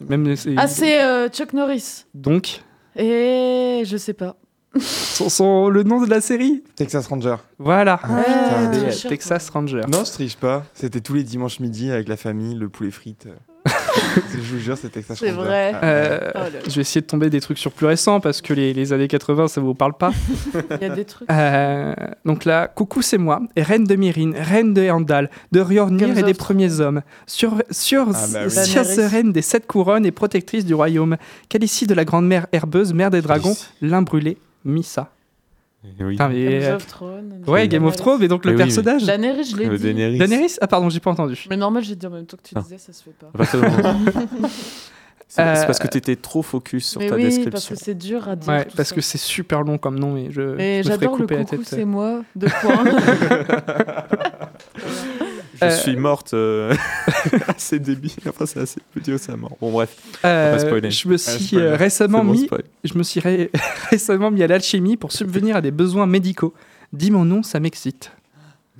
[0.00, 2.04] Même c'est- Ah, c'est euh, Chuck Norris.
[2.14, 2.62] Donc,
[2.96, 4.36] Et je sais pas.
[4.78, 7.36] son, son- le nom de la série Texas Ranger.
[7.58, 7.98] Voilà.
[7.98, 8.70] putain.
[8.84, 9.82] Ouais, cher, Texas Ranger.
[9.88, 10.64] Non, je triche pas.
[10.74, 13.26] C'était tous les dimanches midi avec la famille, le poulet frites.
[14.34, 15.72] je vous jure, c'est Texas C'est vrai.
[15.74, 18.52] Ah, Euh, Oh je vais essayer de tomber des trucs sur plus récents parce que
[18.54, 20.12] les, les années 80, ça vous parle pas.
[20.80, 21.30] Il y a des trucs.
[21.30, 26.18] Euh, donc là, coucou, c'est moi, reine de Myrine, reine de Handal, de Ryornir Games
[26.18, 28.98] et des premiers hommes, sur, sur Ah bah oui.
[29.06, 31.16] reine des sept couronnes et protectrice du royaume,
[31.48, 35.10] Calicie de la grande mère herbeuse, mère des dragons, l'un brûlé, Missa.
[35.82, 36.12] Eh Oui.
[36.12, 37.44] Putain, mais, Game euh, of Thrones.
[37.46, 37.96] ouais, Game of.
[37.96, 39.04] Thrones, et donc le Mais oui, mais- personnage.
[39.04, 39.84] Daenerys, je l'ai Le dit.
[39.84, 40.18] Daenerys.
[40.18, 41.46] Daenerys Ah, pardon, j'ai pas entendu.
[41.48, 42.60] Mais normal, j'ai dit en même temps que tu Ah.
[42.60, 43.30] disais, ça se fait pas.
[43.58, 44.00] Moment-
[45.32, 47.74] C'est Euh, parce que tu étais trop focus sur Mais ta oui, parce description.
[47.76, 48.48] que c'est dur à dire.
[48.52, 48.94] Ouais, tout parce ça.
[48.96, 51.44] que c'est super long comme nom et je, Mais je me ferai j'adore le coucou,
[51.56, 51.60] tête.
[51.66, 52.22] c'est moi.
[52.34, 52.84] De point.
[55.60, 56.34] Je Euh, suis morte.
[56.34, 56.74] euh,
[57.48, 58.12] assez débile.
[58.28, 59.56] Enfin, c'est assez petit ça mort.
[59.60, 59.94] Bon, bref.
[60.24, 62.48] Euh, je me suis euh, récemment bon, mis
[62.84, 63.50] je me suis ré-
[63.90, 66.54] récemment mis à l'alchimie pour subvenir à des besoins médicaux.
[66.92, 68.10] Dis mon nom, ça m'excite.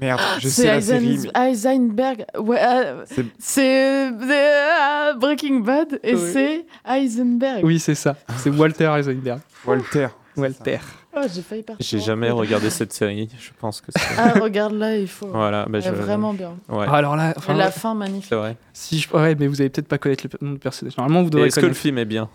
[0.01, 1.19] Merde, je sais C'est la série.
[1.35, 2.25] Mais- Heisenberg.
[2.39, 3.05] Ouais, euh,
[3.39, 6.21] C'est- euh, Breaking Bad et Oui.
[6.33, 7.65] c'est Heisenberg.
[7.65, 8.17] Oui, c'est ça.
[8.39, 9.41] C'est Walter Heisenberg.
[9.67, 10.09] Walter.
[10.37, 10.79] Walter.
[11.17, 11.85] Oh, j'ai failli partir.
[11.85, 13.29] J'ai jamais regardé cette série.
[13.39, 14.01] Je pense que c'est.
[14.17, 15.27] Ah, regarde là, il faut.
[15.27, 15.67] Voilà.
[15.69, 15.89] Bah, Elle je...
[15.89, 16.55] est vraiment bien.
[16.69, 16.87] Ouais.
[16.89, 18.27] Ah, alors là, enfin, la fin magnifique.
[18.29, 18.57] C'est vrai.
[18.73, 19.11] si je...
[19.13, 20.97] ouais, mais vous allez peut-être pas connaître le nom du personnage.
[20.97, 22.29] Normalement, vous Et devrez Est-ce que le film est bien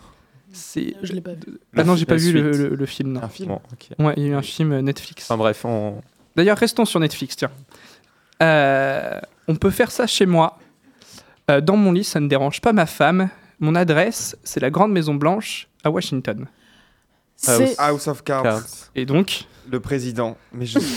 [0.51, 0.93] C'est.
[1.03, 1.57] Je l'ai pas vu.
[1.77, 2.69] Ah non, j'ai pas vu le, suite.
[2.69, 3.13] le- le film.
[3.13, 3.23] Non.
[3.23, 3.47] Un film.
[3.49, 3.89] Bon, ok.
[4.05, 5.23] Ouais, il y a eu un film euh, Netflix.
[5.25, 6.01] Enfin bref, on.
[6.35, 7.51] D'ailleurs, restons sur Netflix, tiens.
[8.43, 10.57] Euh, on peut faire ça chez moi.
[11.49, 13.29] Euh, dans mon lit, ça ne dérange pas ma femme.
[13.59, 16.47] Mon adresse, c'est la Grande Maison Blanche à Washington.
[17.35, 18.43] C'est House of Cards.
[18.43, 18.63] Cards.
[18.95, 20.37] Et donc, Le président.
[20.53, 20.79] Mais je...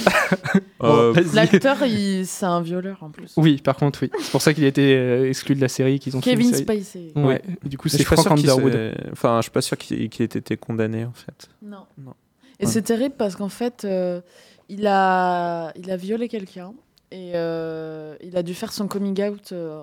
[0.80, 2.24] Euh, l'acteur, il...
[2.24, 3.32] c'est un violeur en plus.
[3.36, 4.10] Oui, par contre, oui.
[4.20, 6.20] C'est pour ça qu'il a été euh, exclu de la série qu'ils ont.
[6.20, 6.54] Kevin.
[6.54, 7.10] Spacey.
[7.16, 7.42] Ouais.
[7.64, 8.94] Du coup, c'est Frank Underwood.
[9.10, 11.48] Enfin, je suis pas sûr qu'il ait été condamné en fait.
[11.62, 11.84] Non.
[11.98, 12.14] Non.
[12.60, 12.70] Et Ouais.
[12.70, 14.20] c'est terrible parce qu'en fait, euh,
[14.68, 15.72] il, a...
[15.74, 16.72] il a violé quelqu'un
[17.10, 19.82] et euh, il a dû faire son coming out euh,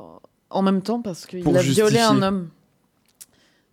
[0.50, 2.50] en même temps parce qu'il a violé un homme.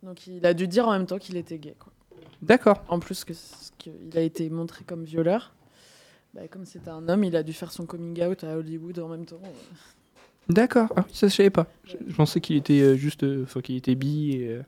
[0.02, 1.76] Donc il a dû dire en même temps qu'il était gay.
[1.78, 1.91] Quoi.
[2.42, 2.82] D'accord.
[2.88, 3.32] En plus que
[3.78, 5.52] qu'il a été montré comme violeur.
[6.34, 9.08] Bah, comme c'était un homme, il a dû faire son coming out à Hollywood en
[9.08, 9.40] même temps.
[10.48, 10.88] D'accord.
[10.96, 11.66] Ah, ça, je savais pas.
[11.84, 13.22] Je, je pensais qu'il était euh, juste.
[13.22, 14.32] euh, Enfin, qu'il était bi.
[14.36, 14.62] et, euh,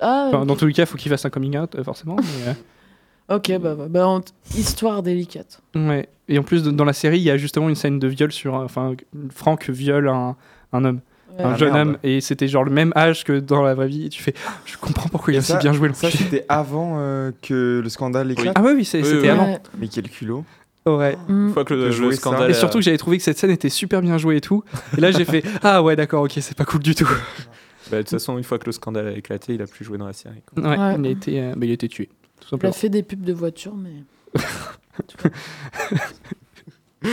[0.00, 2.16] Ah, Enfin, dans tous les cas, il faut qu'il fasse un coming out, euh, forcément.
[2.16, 2.54] mais, euh,
[3.36, 4.20] Ok, bah, bah, bah,
[4.54, 5.60] histoire délicate.
[5.74, 6.08] Ouais.
[6.28, 8.30] Et en plus, de- dans la série, il y a justement une scène de viol
[8.30, 8.54] sur.
[8.54, 8.94] Enfin,
[9.30, 10.36] Franck viole un,
[10.72, 11.00] un homme.
[11.38, 11.88] Un Ah, jeune merde.
[11.88, 14.06] homme, et c'était genre le même âge que dans la vraie vie.
[14.06, 16.06] Et tu fais, Ah, je comprends pourquoi il a Et si ça- bien joué Ça,
[16.08, 16.24] l'enculé.
[16.24, 18.54] c'était avant euh, que le scandale éclate.
[18.56, 19.46] Ah ouais, oui, c'est- Oui, c'était oui, avant.
[19.46, 19.58] Ouais.
[19.78, 20.44] Mais quel culot.
[20.86, 21.16] Ouais.
[21.28, 21.46] Mm.
[21.48, 22.20] Une fois que le, le jouer ça.
[22.20, 22.50] scandale.
[22.50, 24.62] Et surtout que j'avais trouvé que cette scène était super bien jouée et tout.
[24.96, 27.08] Et là, j'ai fait, ah ouais, d'accord, ok, c'est pas cool du tout.
[27.90, 29.98] Bah, de toute façon, une fois que le scandale a éclaté, il a plus joué
[29.98, 30.42] dans la série.
[30.54, 30.62] quoi.
[30.62, 30.94] Ouais, Ouais.
[30.98, 32.08] Il, a été, euh, bah, il a été tué,
[32.40, 34.02] tout Il a fait des pubs de voitures, mais.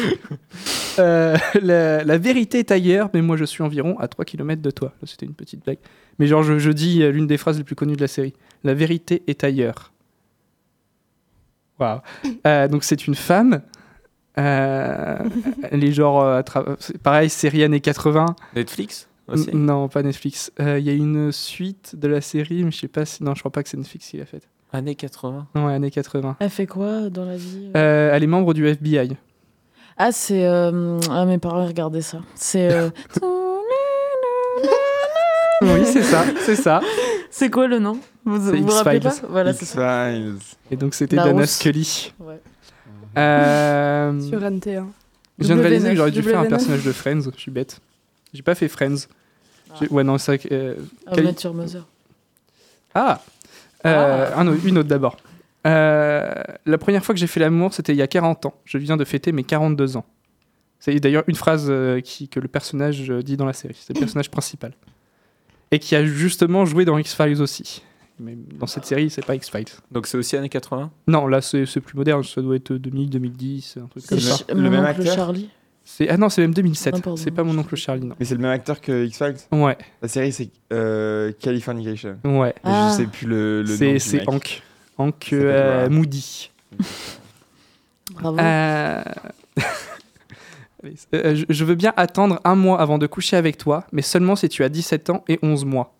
[1.00, 4.70] Euh, la, la vérité est ailleurs, mais moi je suis environ à 3 km de
[4.70, 4.94] toi.
[5.06, 5.80] C'était une petite blague.
[6.20, 8.34] Mais genre, je, je dis euh, l'une des phrases les plus connues de la série.
[8.64, 9.92] La vérité est ailleurs.
[11.80, 12.00] Waouh.
[12.46, 13.64] Euh, donc c'est une femme.
[14.38, 15.18] Euh,
[15.64, 18.28] elle est genre, euh, à tra- c'est pareil, série années 80.
[18.56, 19.50] Netflix aussi?
[19.50, 20.52] N- Non, pas Netflix.
[20.60, 23.24] Euh, Il y a une suite de la série, mais je sais pas si.
[23.24, 24.48] Non, je crois pas que c'est Netflix qui l'a faite.
[24.72, 25.48] Années 80.
[25.56, 26.38] Non, ouais, années 80.
[26.40, 27.72] Elle fait quoi dans la vie?
[27.76, 29.18] Euh, elle est membre du FBI.
[29.98, 30.46] Ah, c'est.
[30.46, 32.20] euh, Ah, mes parents regardaient ça.
[32.36, 32.72] C'est.
[32.72, 32.90] euh,
[35.62, 36.82] Oui, c'est ça, c'est ça.
[37.32, 37.98] c'est quoi le nom?
[38.26, 39.10] Vous C'est vous, vous rappelez pas?
[39.10, 39.28] X-Files.
[39.30, 40.12] Voilà, c'est ça.
[40.12, 40.36] X-Files.
[40.72, 41.52] Et donc c'était Dana rousse.
[41.52, 42.14] Scully.
[42.20, 42.40] Ouais.
[43.18, 44.86] Euh, Sur NT1.
[45.40, 46.50] je viens de réaliser que W9, j'aurais dû faire un W9.
[46.50, 47.22] personnage de Friends.
[47.36, 47.80] Je suis bête.
[48.34, 49.08] J'ai pas fait Friends.
[49.80, 50.48] J'ai- Ouais, non, c'est vrai que.
[50.54, 50.76] euh,
[51.08, 51.86] Ah, Quel- Mother.
[52.94, 53.22] Ah,
[53.86, 55.18] Euh, un autre- Une autre d'abord.
[55.66, 56.34] Euh,
[56.66, 58.54] la première fois que j'ai fait l'amour, c'était il y a 40 ans.
[58.66, 60.06] Je viens de fêter mes 42 ans.
[60.80, 63.78] C'est d'ailleurs une phrase euh, qui, que le personnage euh, dit dans la série.
[63.80, 64.74] C'est le personnage principal.
[65.72, 67.82] et qui a justement joué dans X-Files aussi.
[68.20, 69.66] Mais dans cette série, c'est pas X-Files.
[69.92, 73.78] Donc c'est aussi années 80 Non, là, c'est plus moderne, ça doit être 2000, 2010,
[73.82, 74.44] un truc C'est comme ça.
[74.50, 75.50] Le mon même oncle acteur Charlie.
[76.10, 78.16] Ah non, c'est même 2007, Ah, c'est pas mon oncle Charlie, non.
[78.20, 79.36] Mais c'est le même acteur que X-Files?
[79.52, 82.18] Ouais, La série, c'est euh, Californication.
[82.24, 82.54] ouais.
[82.64, 82.90] Ah.
[82.92, 84.00] Je sais plus le, le nom.
[84.00, 84.28] C'est.
[84.30, 84.62] Hank.
[85.00, 85.90] Euh, voilà.
[85.90, 86.52] Moody.
[88.14, 88.38] Bravo.
[88.40, 89.04] Euh,
[90.84, 94.36] Allez, euh, je- veux bien attendre un mois avant de coucher avec toi, mais seulement
[94.36, 95.94] si tu as 17 ans et 11 mois.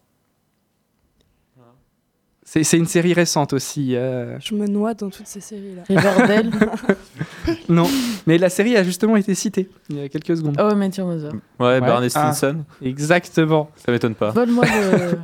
[2.46, 3.96] C'est une série récente aussi.
[3.96, 5.84] euh, Je me noie dans toutes ces séries-là.
[5.88, 6.52] Riverdale.
[7.70, 7.88] Non,
[8.28, 10.56] mais la série a justement été citée il y a quelques secondes.
[10.62, 11.32] oh, mais tiens, Mother.
[11.60, 12.32] Ouais, Barney Ah.
[12.34, 12.64] Stinson.
[12.82, 13.70] Exactement.
[13.76, 14.30] Ça m'étonne pas.
[14.32, 15.18] Vole-moi le.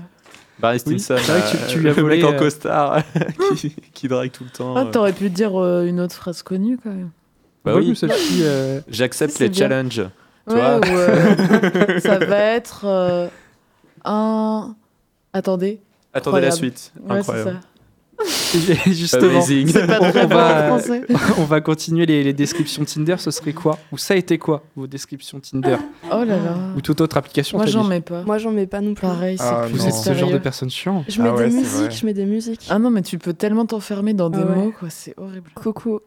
[0.61, 1.15] Oui, Stinson.
[1.17, 3.01] c'est vrai que tu- euh, tu lui as le volé, mec en euh, costard
[3.55, 4.75] qui, qui drague tout le temps.
[4.75, 4.91] Ah, euh.
[4.91, 7.11] t'aurais pu dire euh, une autre phrase connue quand même.
[7.65, 7.93] Bah oui.
[8.41, 9.59] euh, J'accepte les bien.
[9.69, 10.03] challenges.
[10.47, 13.27] Tu Ouais, vois ou, ça va être euh,
[14.05, 14.75] un.
[15.33, 15.79] Attendez.
[16.13, 16.91] Attendez la suite.
[17.07, 17.59] Ouais, Incroyable.
[18.87, 19.39] Justement,
[19.87, 20.77] pas très On va-
[21.37, 23.15] on va continuer les, les descriptions Tinder.
[23.17, 25.77] Ce serait quoi Ou ça a été quoi vos descriptions Tinder
[26.11, 26.55] Oh là là.
[26.75, 28.23] Ou toute autre application Moi, j'en mets pas.
[28.23, 29.01] Moi, j'en mets pas non plus.
[29.07, 31.03] Pareil, c'est Ah, plus Vous êtes ce genre de personne chiant.
[31.07, 31.91] Je mets Ah ouais, des musiques, vrai.
[31.91, 32.67] je mets des musiques.
[32.69, 34.55] Ah non, mais tu peux tellement t'enfermer dans des Ah ouais.
[34.55, 34.89] mots, quoi.
[34.89, 35.49] C'est horrible.
[35.55, 35.99] Coucou.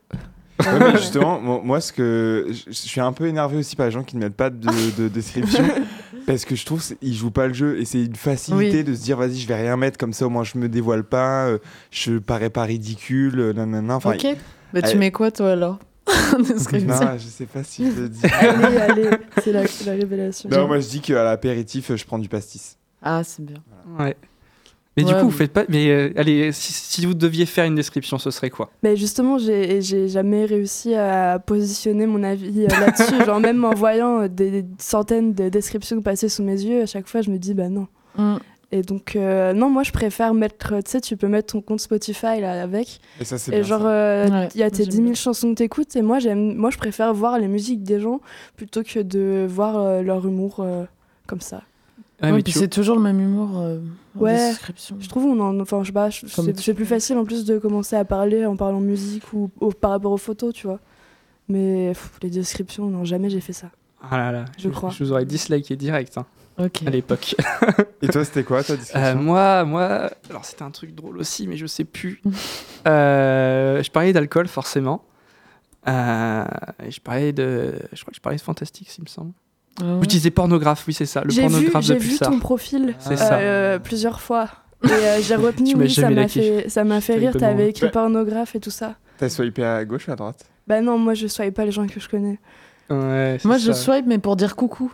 [0.64, 3.86] Ouais, mais justement, mo- moi, ce que je je suis un peu énervé aussi par
[3.86, 5.64] les gens qui ne mettent pas de, de description
[6.26, 8.84] parce que je trouve qu'ils jouent pas le jeu et c'est une facilité Oui.
[8.84, 11.04] de se dire vas-y, je vais rien mettre comme ça, au moins je me dévoile
[11.04, 11.58] pas, euh,
[11.90, 13.96] je parais pas ridicule, euh, nanana.
[13.96, 14.36] Enfin, ok.
[14.72, 14.98] Bah, tu allez.
[14.98, 15.78] mets quoi, toi, alors
[16.38, 18.20] non, je sais pas si je le dis.
[18.40, 19.10] allez, allez,
[19.42, 20.48] c'est la, la révélation.
[20.50, 22.76] non, moi je dis qu'à l'apéritif, je prends du pastis.
[23.02, 23.58] Ah, c'est bien.
[23.98, 24.16] Ouais.
[24.96, 25.64] Mais du coup, vous faites pas.
[25.68, 28.70] Mais euh, allez, si, si vous deviez faire une description, ce serait quoi?
[28.82, 33.24] Mais justement, j'ai jamais réussi à positionner mon avis euh, là-dessus.
[33.26, 37.08] Genre, même en voyant euh, des centaines de descriptions passer sous mes yeux, à chaque
[37.08, 37.86] fois, je me dis, bah non.
[38.18, 38.36] Mm.
[38.74, 40.76] Et donc, euh, non, moi, je préfère mettre.
[40.82, 43.00] Tu sais, tu peux mettre ton compte Spotify là avec.
[43.20, 43.62] Et ça, c'est Et bien.
[43.64, 45.14] genre, euh, il Ouais, y a tes j'aime 10 000 bien.
[45.14, 45.94] chansons que t'écoutes.
[45.94, 48.20] Et moi, j'aime, moi, je préfère voir les musiques des gens
[48.56, 50.84] plutôt que de voir euh, leur humour euh,
[51.26, 51.60] comme ça.
[52.22, 53.78] Ouais, Ouais, mais puis tu- c'est toujours le même humour euh,
[54.16, 54.48] en Ouais.
[54.48, 54.96] description.
[55.00, 57.96] Je trouve, on en, enfin, je sais pas, c'est plus facile en plus de commencer
[57.96, 60.78] à parler en parlant musique ou, ou par rapport aux photos, tu vois.
[61.48, 63.70] Mais pff, les descriptions, non, jamais j'ai fait ça.
[64.08, 64.90] Ah là là, Je crois.
[64.90, 66.26] Je vous aurais disliké direct hein,
[66.86, 67.34] à l'époque.
[68.02, 69.02] Et toi, c'était quoi ta description?
[69.04, 72.22] Euh, moi, moi, alors c'était un truc drôle aussi, mais je sais plus.
[72.88, 75.04] Euh, je parlais d'alcool forcément.
[75.88, 76.44] Euh,
[76.88, 79.32] je parlais de, je crois que je parlais de fantastique, il me semble.
[79.80, 79.98] Ah ouais.
[80.02, 82.30] Je disais pornographe, oui c'est ça, le J'ai vu, pornographe j'ai de vu Pulsar.
[82.30, 84.48] ton profil euh, plusieurs fois.
[84.84, 87.90] Et euh, j'ai retenu, oui, ça m'a fait, ça m'a fait rire, t'avais écrit Ouais.
[87.92, 88.96] pornographe et tout ça.
[89.18, 90.44] T'as swipé à gauche ou à droite?
[90.66, 92.38] Bah non, moi je sois pas les gens que je connais.
[92.90, 94.92] Ouais, Moi, je swipe, mais pour dire coucou.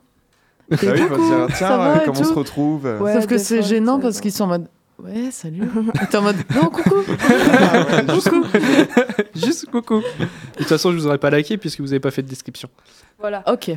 [0.71, 2.85] Ah oui, coucou, dire, ça tiens, va et comment on se retrouve?
[3.01, 4.69] Ouais, Sauf que c'est gênant parce qu'ils sont en mode.
[5.03, 5.61] Ouais, salut.
[6.11, 6.37] T'es en mode.
[6.55, 6.97] Non, coucou.
[7.61, 8.49] Ah ouais, juste- coucou.
[9.35, 10.01] Juste coucou.
[10.01, 12.69] De toute façon, je vous aurais pas liké puisque vous avez pas fait de description.
[13.21, 13.45] Voilà.
[13.51, 13.71] Ok.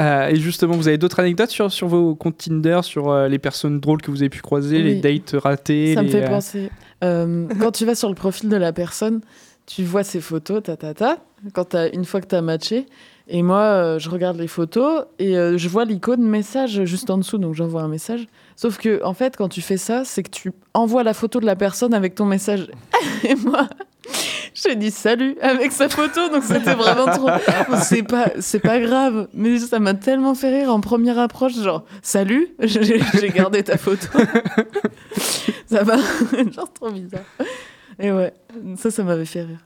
[0.00, 3.38] Euh, et justement, vous avez d'autres anecdotes sur, sur vos comptes Tinder, sur euh, les
[3.38, 6.70] personnes drôles que vous avez pu croiser, les dates ratées Ça me fait euh, penser.
[7.04, 9.20] euh, quand tu vas sur le profil de la personne,
[9.66, 11.18] tu vois ses photos, ta ta ta.
[11.52, 12.86] Quand t'as- une fois que tu as matché.
[13.28, 17.16] Et moi, euh, je regarde les photos et euh, je vois l'icône message juste en
[17.18, 18.26] dessous, donc j'envoie un message.
[18.56, 21.46] Sauf que, en fait, quand tu fais ça, c'est que tu envoies la photo de
[21.46, 22.68] la personne avec ton message.
[23.24, 23.68] et moi,
[24.54, 27.28] je dis salut avec sa photo, donc c'était vraiment trop.
[27.68, 31.54] Bon, C'est pas, c'est pas grave, mais ça m'a tellement fait rire en première approche,
[31.54, 34.06] genre salut, j'ai j'ai gardé ta photo.
[35.66, 35.96] ça va,
[36.52, 37.24] genre trop bizarre.
[37.98, 38.32] Et ouais,
[38.76, 39.64] ça, ça m'avait fait rire.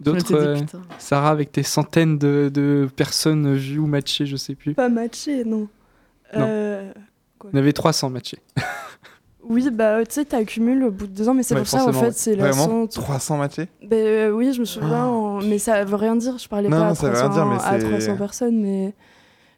[0.00, 0.56] D'autres, dit, euh.
[0.98, 4.72] Sarah, avec tes centaines de, de personnes vues ou matchées, je sais plus.
[4.72, 5.68] Pas matché, non.
[6.34, 6.46] Non.
[6.48, 6.92] Euh,
[7.52, 8.38] On avait 300 matchés.
[9.42, 11.84] oui, bah tu sais, t'accumules au bout de deux ans, mais c'est Ouais, pour ça
[11.86, 12.12] en fait, ouais.
[12.12, 15.84] c'est la Vraiment 100 300 matchés Ben, euh, oui, je me souviens, en- mais ça
[15.84, 16.38] veut rien dire.
[16.38, 18.16] Je parlais Non, pas non, à, ça veut 300, rien dire, mais à c'est- 300
[18.16, 18.94] personnes, mais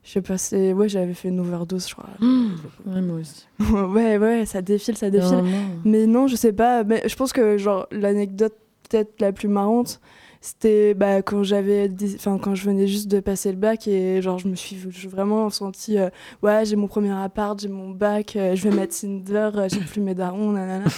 [0.05, 0.73] je sais pas, c'est...
[0.73, 2.09] Ouais, j'avais fait une overdose, je crois.
[2.21, 3.47] Ouais, moi aussi.
[3.73, 5.43] ouais, ouais, ça défile, ça défile.
[5.85, 8.55] Mais non, je sais pas, mais je pense que genre l'anecdote
[8.89, 10.01] peut-être la plus marrante,
[10.43, 14.41] c'était bah, quand j'avais enfin quand je venais juste de passer le bac et genre
[14.41, 14.77] je me suis
[15.09, 16.11] vraiment senti euh,
[16.43, 19.79] ouais, j'ai mon premier appart, j'ai mon bac, euh, je vais mettre Tinder, euh, j'ai
[19.79, 20.91] plus mes darons, nanana.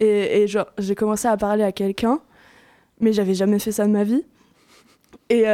[0.00, 2.20] et, genre j'ai commencé à parler à quelqu'un,
[3.00, 4.24] mais j'avais jamais fait ça de ma vie.
[5.30, 5.44] Et,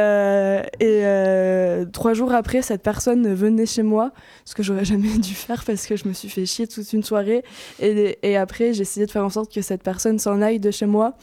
[0.79, 4.11] et trois jours après, cette personne venait chez moi,
[4.45, 7.03] ce que j'aurais jamais dû faire parce que je me suis fait chier toute une
[7.03, 7.43] soirée.
[7.79, 10.71] Et, et après, j'ai essayé de faire en sorte que cette personne s'en aille de
[10.71, 11.15] chez moi,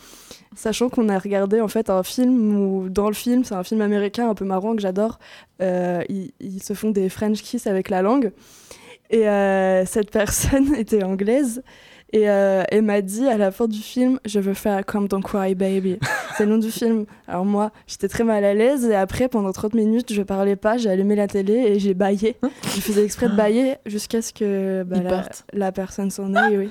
[0.54, 3.80] sachant qu'on a regardé en fait un film où dans le film, c'est un film
[3.80, 5.18] américain un peu marrant que j'adore.
[5.60, 8.32] euh, ils, ils se font des French kiss avec la langue.
[9.10, 11.62] Et euh, cette personne était anglaise.
[12.14, 15.22] Et euh, elle m'a dit à la fin du film, je veux faire Come Don't
[15.22, 15.98] Cry Baby.
[16.36, 17.06] C'est le nom du film.
[17.26, 18.84] Alors moi, j'étais très mal à l'aise.
[18.84, 20.76] Et après, pendant 30 minutes, je parlais pas.
[20.76, 22.36] J'ai allumé la télé et j'ai baillé.
[22.64, 26.58] je faisais exprès de bailler jusqu'à ce que bah, la personne s'en aille.
[26.58, 26.70] Oui.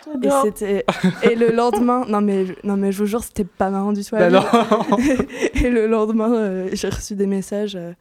[0.00, 0.42] Et, t'adore.
[0.44, 0.84] c'était...
[1.22, 4.16] et le lendemain, non mais, non mais je vous jure, c'était pas marrant du tout.
[4.16, 4.28] Bah
[5.54, 7.92] et le lendemain, euh, j'ai reçu des messages euh,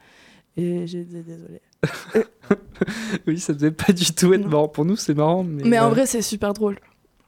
[0.57, 1.61] et j'ai dit désolé.
[3.27, 4.49] oui, ça devait pas du tout être Non.
[4.49, 4.67] marrant.
[4.67, 5.43] Pour nous, c'est marrant.
[5.43, 6.77] Mais, Mais en euh, vrai, c'est super drôle.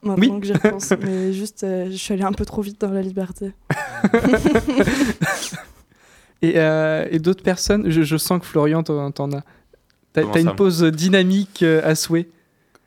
[0.02, 0.40] Maintenant Oui.
[0.40, 0.92] que j'y repense.
[1.02, 3.52] mais juste, euh, je suis allée un peu trop vite dans la liberté.
[6.42, 9.42] Et, euh, et d'autres personnes, je, je sens que Florian, t'en t'en as.
[10.12, 12.28] T'as une pause dynamique euh, à souhait.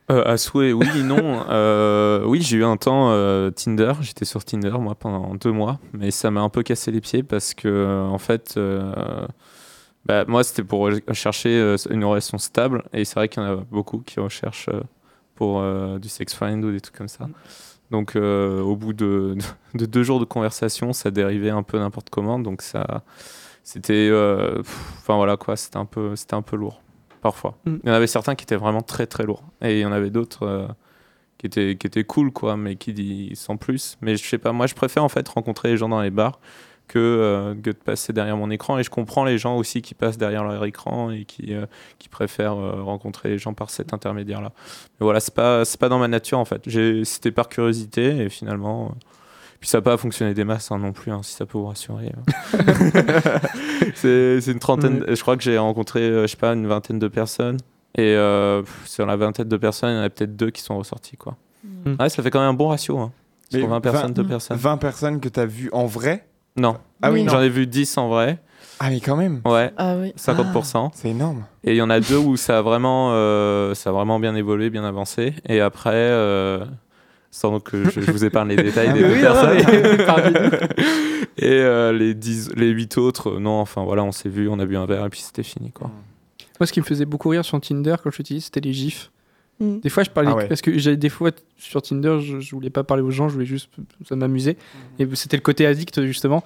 [0.09, 1.45] Euh, à souhait, oui, non.
[1.49, 3.93] Euh, oui, j'ai eu un temps euh, Tinder.
[4.01, 5.79] J'étais sur Tinder, moi, pendant deux mois.
[5.93, 8.59] Mais ça m'a un peu cassé les pieds parce que, en fait,
[10.05, 12.83] bah, moi, c'était pour chercher une relation stable.
[12.93, 14.69] Et c'est vrai qu'il y en a beaucoup qui recherchent
[15.35, 15.61] pour
[15.99, 17.27] du sex friend ou des trucs comme ça.
[17.91, 19.35] Donc, euh, au bout de,
[19.73, 22.39] de deux jours de conversation, ça dérivait un peu n'importe comment.
[22.39, 23.03] Donc, ça,
[23.63, 24.09] c'était,
[24.99, 26.81] enfin voilà quoi, c'était un peu, un peu lourd
[27.21, 27.57] parfois.
[27.65, 27.75] Mm.
[27.83, 29.91] Il y en avait certains qui étaient vraiment très très lourds et il y en
[29.91, 30.67] avait d'autres euh,
[31.37, 33.97] qui étaient qui étaient cool quoi, mais qui disent sans plus.
[34.01, 36.39] Mais je sais pas, moi je préfère en fait rencontrer les gens dans les bars
[36.87, 39.93] que, euh, que de passer derrière mon écran et je comprends les gens aussi qui
[39.93, 41.65] passent derrière leur écran et qui euh,
[41.99, 44.51] qui préfèrent rencontrer les gens par cet intermédiaire là.
[44.99, 46.69] Mais voilà, c'est pas pas dans ma nature en fait.
[47.03, 48.95] C'était par curiosité et finalement.
[49.59, 51.65] Puis ça n'a pas fonctionné des masses hein, non plus, hein, si ça peut vous
[51.67, 52.11] rassurer.
[53.95, 55.03] c'est c'est une trentaine.
[55.07, 57.57] Je crois que j'ai rencontré, euh, je sais pas, une vingtaine de personnes.
[57.95, 60.61] Et euh, pff, sur la vingtaine de personnes, il y en a peut-être deux qui
[60.61, 61.17] sont ressortis.
[61.17, 61.35] Quoi.
[61.63, 61.95] Mm.
[61.99, 62.99] Ouais, ça fait quand même un bon ratio.
[62.99, 63.11] Hein.
[63.53, 64.57] Mais Sur 20 personnes, 20 deux personnes.
[64.57, 66.27] 20 personnes que tu as vues en vrai?
[66.57, 66.77] Non.
[67.01, 67.25] Ah oui.
[67.27, 68.39] J'en ai vu 10 en vrai.
[68.79, 70.13] Ah, mais quand même, Ouais, Ah oui.
[70.17, 70.91] 50%.
[70.93, 71.45] c'est énorme.
[71.63, 74.35] Et il y en a deux où ça a vraiment, euh, ça a vraiment bien
[74.35, 75.33] évolué, bien avancé.
[75.47, 76.63] Et après, euh,
[77.31, 79.59] sans que je, je vous épargne les détails Ah des deux oui, personnes.
[81.37, 84.65] et euh, les, 10, les 8 autres, non, enfin voilà, on s'est vu, on a
[84.65, 85.71] bu un verre et puis c'était fini.
[85.71, 85.91] Quoi.
[86.59, 89.11] Moi, ce qui me faisait beaucoup rire sur Tinder quand je l'utilise, c'était les gifs.
[89.59, 89.79] Mm.
[89.79, 90.47] Des fois, je parlais Ah ouais.
[90.47, 93.33] parce que j'avais des fois sur Tinder, je, je voulais pas parler aux gens, je
[93.33, 93.69] voulais juste
[94.07, 94.57] ça m'amusait.
[94.99, 96.43] Et c'était le côté addict justement.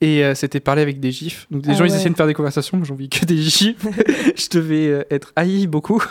[0.00, 1.46] Et euh, c'était parler avec des gifs.
[1.50, 1.96] Donc des Ah gens ils ouais.
[1.96, 3.84] essayaient de faire des conversations, moi j'ai envie que des gifs.
[4.36, 6.02] je devais euh, être haï beaucoup.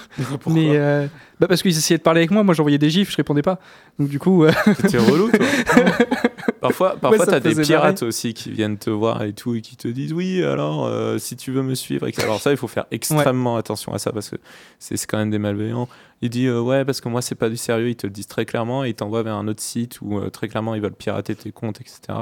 [0.47, 1.07] mais euh,
[1.39, 3.59] bah, parce qu'ils essayaient de parler avec moi, moi j'envoyais des gifs, je répondais pas.
[3.97, 5.45] Donc du coup, euh, C'était relou, toi.
[6.61, 9.77] parfois, parfois ça t'as des pirates aussi qui viennent te voir et tout et qui
[9.77, 12.07] te disent oui, alors euh, si tu veux me suivre.
[12.07, 12.23] etc.
[12.25, 14.35] Alors ça, il faut faire extrêmement attention à ça parce que
[14.79, 15.87] c'est c'est quand même des malveillants.
[16.21, 18.27] Il dit euh, ouais parce que moi c'est pas du sérieux, ils te le disent
[18.27, 20.91] très clairement et ils t'envoient vers un autre site où euh, très clairement ils veulent
[20.93, 22.19] pirater tes comptes, etc.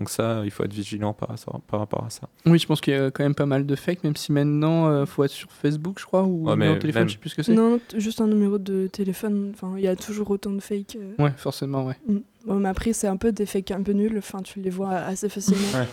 [0.00, 1.28] Donc ça, il faut être vigilant par,
[1.68, 2.22] par rapport à ça.
[2.46, 4.88] oui, je pense qu'il y a quand même pas mal de fakes, même si maintenant
[4.88, 7.12] euh, faut être sur Facebook, je crois, ou Ouais, mais numéro de téléphone, même- je
[7.14, 7.52] sais plus ce que c'est.
[7.52, 9.52] Non, juste un numéro de téléphone.
[9.54, 10.96] Enfin, il y a toujours autant de fakes.
[10.96, 11.22] euh.
[11.22, 11.96] Ouais, forcément, ouais.
[12.08, 12.16] Mm.
[12.46, 14.16] Bon, mais après, c'est un peu des fakes un peu nuls.
[14.16, 15.60] Enfin, tu les vois assez facilement.
[15.74, 15.86] Ouais.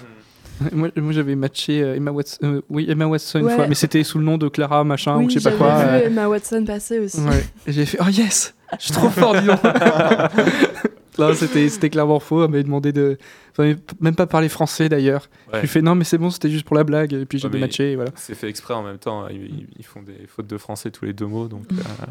[0.72, 4.04] moi, moi, j'avais matché euh, Emma Watson, euh, oui, Emma Watson une fois, mais c'était
[4.06, 5.84] sous le nom de Clara machin oui, ou je sais pas quoi.
[5.84, 7.20] vu euh, Emma Watson passer aussi.
[7.20, 7.44] Ouais.
[7.68, 9.60] Et j'ai fait Oh yes Je suis trop fort, dis donc
[11.20, 12.44] Non, c'était c'était clairement faux.
[12.44, 13.18] Elle m'avait demandé de.
[13.52, 15.30] Enfin, même pas parler français d'ailleurs.
[15.48, 15.56] Ouais.
[15.56, 17.14] Je lui fais Non, mais c'est bon, c'était juste pour la blague.
[17.14, 18.12] Et puis j'ai Ouais, dématché, et voilà.
[18.16, 19.28] C'est fait exprès en même temps.
[19.30, 21.48] Ils, ils- font des fautes de français tous les deux mots.
[21.48, 21.64] Donc,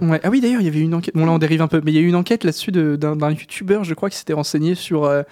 [0.03, 0.21] euh, Ouais.
[0.25, 1.15] Ah oui, d'ailleurs, il y avait une enquête.
[1.15, 1.81] Bon, là, on dérive un peu.
[1.85, 4.33] Mais il y a eu une enquête là-dessus de- d'un youtubeur, je crois, qui s'était
[4.33, 5.05] renseigné sur.
[5.05, 5.23] euh,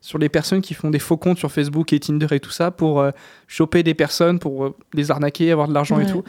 [0.00, 2.70] sur les personnes qui font des faux comptes sur Facebook et Tinder et tout ça
[2.70, 3.10] pour euh,
[3.48, 6.22] choper des personnes, pour euh, les arnaquer, avoir de l'argent et tout.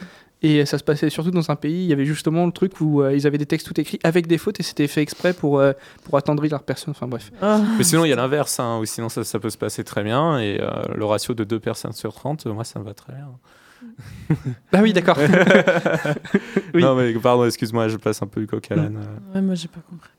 [0.48, 3.02] Et ça se passait surtout dans un pays, il y avait justement le truc où
[3.02, 5.58] euh, ils avaient des textes tout écrits avec des fautes et c'était fait exprès pour,
[5.58, 5.72] euh,
[6.04, 6.92] pour attendrir leur personne.
[6.92, 7.32] Enfin bref.
[7.42, 7.60] Ah.
[7.78, 10.04] Mais sinon, il y a l'inverse, hein, ou sinon ça, ça peut se passer très
[10.04, 10.38] bien.
[10.38, 13.12] Et euh, le ratio de 2 personnes sur 30, euh, moi, ça me va très
[13.14, 13.26] bien.
[14.72, 15.18] Ah oui, d'accord.
[16.74, 16.82] Oui.
[16.82, 18.98] Non, mais pardon, excuse-moi, je passe un peu du coq à l'âne.
[19.34, 20.10] Ouais, moi j'ai pas compris.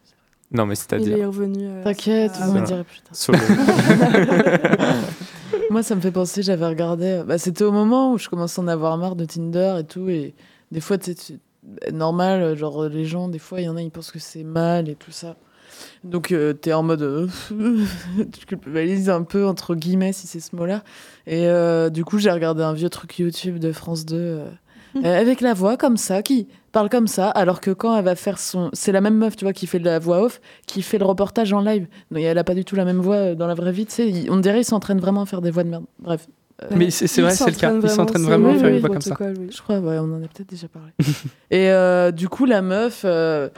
[0.52, 1.18] Non, mais Il c'est-à-dire.
[1.18, 1.58] est revenu.
[1.62, 3.36] euh, T'inquiète, ah, vous me direz plus tard.
[5.70, 7.06] Moi, ça me fait penser, j'avais regardé.
[7.06, 9.84] euh, Bah, C'était au moment où je commençais à en avoir marre de Tinder et
[9.84, 10.10] tout.
[10.10, 10.34] Et
[10.72, 11.14] des fois, tu
[11.92, 14.44] normal, euh, genre les gens, des fois, il y en a, ils pensent que c'est
[14.44, 15.36] mal et tout ça.
[16.04, 17.02] Donc, euh, t'es en mode.
[17.02, 17.28] euh,
[18.32, 20.84] tu culpabilises un peu, entre guillemets, si c'est ce mot-là.
[21.26, 24.16] Et euh, du coup, j'ai regardé un vieux truc YouTube de France 2.
[24.16, 24.46] euh,
[25.04, 26.48] euh, avec la voix comme ça, qui
[26.78, 28.70] parle comme ça, alors que quand elle va faire son.
[28.74, 31.06] C'est la même meuf, tu vois, qui fait de la voix off, qui fait le
[31.06, 31.88] reportage en live.
[32.12, 33.94] Donc elle a pas du tout la même voix euh, dans la vraie vie, tu
[33.94, 34.08] sais.
[34.08, 35.86] il- On dirait qu'ils s'entraînent vraiment à faire des voix de merde.
[36.00, 36.28] Bref.
[36.64, 37.74] Euh, Mais c'est vrai, c'est le cas.
[37.82, 39.16] Ils s'entraînent vraiment à faire oui, une voix comme ça.
[39.20, 39.50] oui.
[39.52, 40.90] Je crois, ouais, on en a peut-être déjà parlé.
[41.52, 43.50] et euh, du coup, la meuf, euh,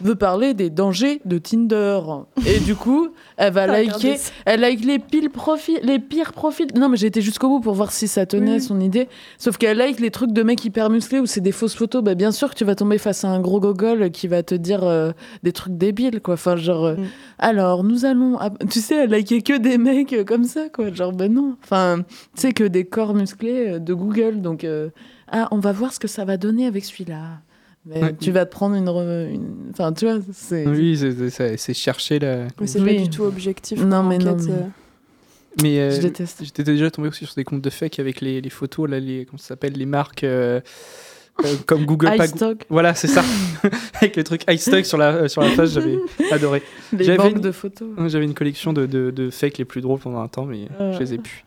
[0.00, 2.00] veut parler des dangers de Tinder.
[2.46, 6.68] Et du coup, elle va liker, elle like les pires profils, les pires profils.
[6.76, 8.60] Non, mais j'ai été jusqu'au bout pour voir si ça tenait Oui.
[8.60, 9.08] son idée.
[9.38, 12.02] Sauf qu'elle like les trucs de mecs hyper musclés où c'est des fausses photos.
[12.02, 14.54] Bah, bien sûr que tu vas tomber face à un gros gogol qui va te
[14.54, 16.34] dire euh, des trucs débiles, quoi.
[16.34, 17.04] Enfin, genre, euh, Mm.
[17.38, 18.38] alors nous allons.
[18.70, 20.92] Tu sais, elle likait que des mecs euh, comme ça, quoi.
[20.92, 21.56] Genre, ben non.
[21.64, 22.02] Enfin,
[22.34, 24.40] tu sais, que des corps musclés de Google.
[24.40, 24.90] Donc, euh,
[25.32, 27.40] ah, on va voir ce que ça va donner avec celui-là.
[27.86, 28.16] Mais Ouais.
[28.18, 28.86] tu vas te prendre une.
[28.88, 30.66] re- une- Enfin, tu vois, c'est.
[30.66, 30.98] Oui,
[31.30, 32.46] c'est- chercher la.
[32.60, 32.96] Mais c'est Oui.
[32.96, 33.80] pas du tout objectif.
[33.84, 34.56] Non, mais non, mais- euh.
[35.62, 36.40] Mais euh, Je déteste.
[36.44, 39.24] J'étais déjà tombé aussi sur des comptes de fake avec les, les photos, là, les,
[39.24, 40.60] comment ça s'appelle, les marques euh,
[41.44, 42.10] euh, comme Google.
[42.20, 43.22] iStock, Voilà, c'est ça.
[43.94, 45.98] avec le truc iStock sur la, euh, sur la page, j'avais
[46.32, 46.62] adoré.
[46.92, 47.88] les J'avais banques une- de photos.
[48.08, 50.98] J'avais une collection de, de, de fakes les plus drôles pendant un temps, mais je
[50.98, 51.44] les ai plus.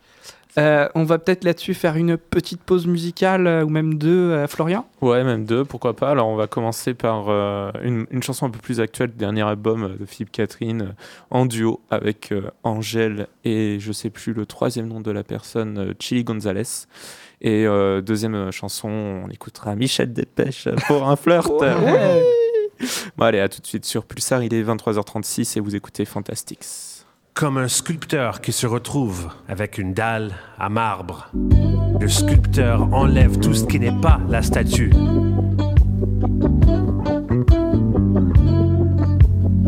[0.58, 4.46] Euh, on va peut-être là-dessus faire une petite pause musicale, euh, ou même deux, euh,
[4.48, 4.86] Florian?
[5.00, 6.10] Ouais, même deux, pourquoi pas.
[6.10, 9.96] Alors, on va commencer par euh, une, une chanson un peu plus actuelle, dernier album
[9.98, 10.92] de Philippe Catherine, euh,
[11.30, 15.78] en duo avec euh, Angèle et je sais plus le troisième nom de la personne,
[15.78, 16.86] euh, Chili Gonzalez.
[17.42, 21.50] Et euh, deuxième euh, chanson, on écoutera Michel Delpech pour un flirt.
[21.60, 22.22] Ouais.
[23.16, 26.99] Bon, allez, à tout de suite sur Pulsar, il est 23h36 et vous écoutez Fantastics.
[27.34, 31.30] Comme un sculpteur qui se retrouve avec une dalle à marbre.
[32.00, 34.92] Le sculpteur enlève tout ce qui n'est pas la statue.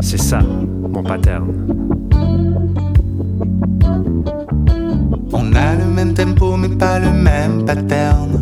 [0.00, 1.48] C'est ça, mon pattern.
[5.32, 8.41] On a le même tempo mais pas le même pattern.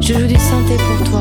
[0.00, 1.20] Je joue du synthé pour toi.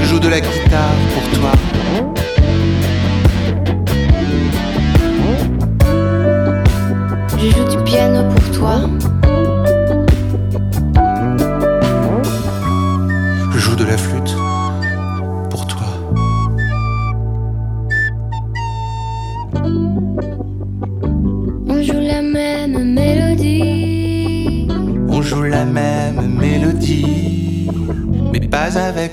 [0.00, 1.52] Je joue de la guitare pour toi.
[7.38, 8.39] Je joue du piano pour toi.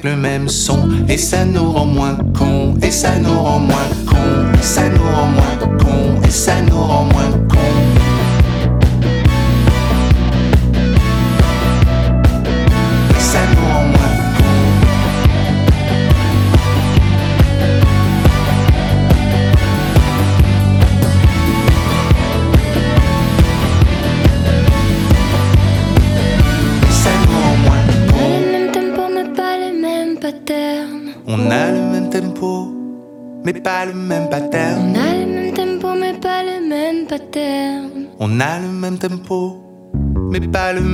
[0.03, 0.89] Le même son.
[1.07, 4.15] Et ça nous rend moins con, et ça nous rend moins con,
[4.53, 7.46] et ça nous rend moins con, et ça nous rend moins con.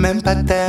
[0.04, 0.63] Même On pattern.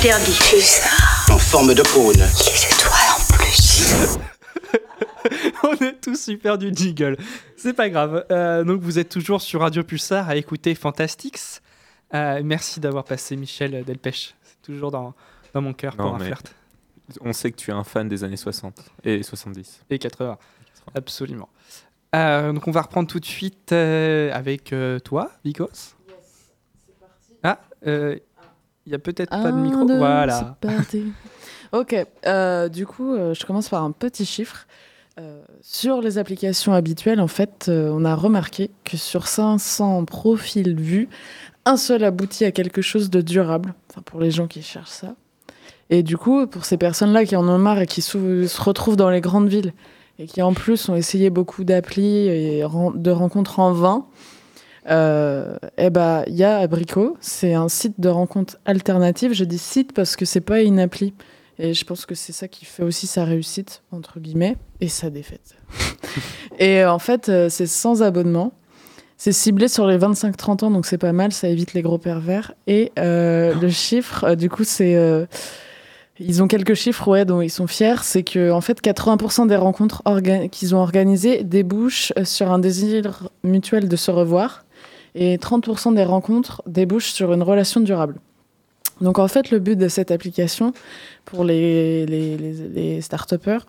[0.00, 0.80] Interdit.
[1.30, 2.14] En forme de cône.
[2.16, 4.18] les étoiles en plus.
[5.62, 7.18] On est tous super du jingle.
[7.58, 8.24] C'est pas grave.
[8.30, 11.60] Euh, donc vous êtes toujours sur Radio Pulsar à écouter Fantastics.
[12.14, 14.34] Euh, merci d'avoir passé Michel Delpech.
[14.42, 15.12] C'est toujours dans,
[15.52, 16.54] dans mon cœur pour un flirt.
[17.20, 19.80] On sait que tu es un fan des années 60 et 70.
[19.90, 20.38] Et 80.
[20.94, 21.50] Absolument.
[22.14, 25.94] Euh, donc on va reprendre tout de suite euh, avec euh, toi, Vikos.
[27.42, 28.18] Ah, euh,
[28.90, 29.84] il y a peut-être pas de micro.
[29.84, 30.56] deux, voilà.
[31.72, 34.66] ok, euh, du coup, euh, je commence par un petit chiffre.
[35.20, 41.08] Euh, sur les applications habituelles, en fait, on a remarqué que sur 500 profils vus,
[41.66, 45.14] un seul aboutit à quelque chose de durable, enfin pour les gens qui cherchent ça.
[45.88, 49.10] Et du coup, pour ces personnes-là qui en ont marre et qui se retrouvent dans
[49.10, 49.72] les grandes villes
[50.18, 54.06] et qui en plus ont essayé beaucoup d'applis et de rencontres en vain,
[54.88, 59.32] euh, eh ben, il y a Abrico, c'est un site de rencontres alternative.
[59.32, 61.14] Je dis site parce que c'est pas une appli.
[61.58, 65.10] Et je pense que c'est ça qui fait aussi sa réussite, entre guillemets, et sa
[65.10, 65.56] défaite.
[66.58, 68.52] et euh, en fait, euh, c'est sans abonnement.
[69.18, 72.54] C'est ciblé sur les 25-30 ans, donc c'est pas mal, ça évite les gros pervers.
[72.66, 74.96] Et euh, le chiffre, euh, du coup, c'est.
[74.96, 75.26] euh,
[76.18, 77.96] ils ont quelques chiffres ouais, dont ils sont fiers.
[78.02, 80.02] C'est que en fait, 80% des rencontres
[80.50, 84.64] qu'ils ont organisées débouchent sur un désir mutuel de se revoir.
[85.14, 88.16] Et 30% des rencontres débouchent sur une relation durable.
[89.00, 90.74] Donc en fait, le but de cette application
[91.24, 93.00] pour les, les, les,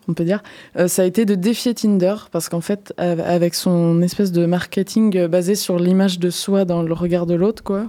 [0.08, 0.42] on peut dire,
[0.76, 4.44] euh, ça a été de défier Tinder parce qu'en fait, av- avec son espèce de
[4.44, 7.86] marketing euh, basé sur l'image de soi dans le regard de l'autre, quoi,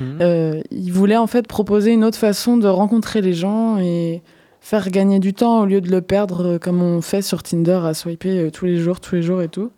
[0.00, 0.18] Mhm.
[0.20, 4.20] euh, il voulait en fait proposer une autre façon de rencontrer les gens et
[4.60, 7.94] faire gagner du temps au lieu de le perdre comme on fait sur Tinder à
[7.94, 9.70] swiper tous les jours, tous les jours et tout.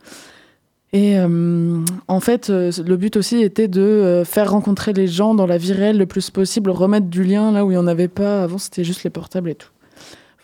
[0.95, 5.35] Et euh, en fait, euh, le but aussi était de euh, faire rencontrer les gens
[5.35, 7.87] dans la vie réelle le plus possible, remettre du lien là où il n'y en
[7.87, 8.43] avait pas.
[8.45, 9.69] Avant, c'était juste les portables et tout.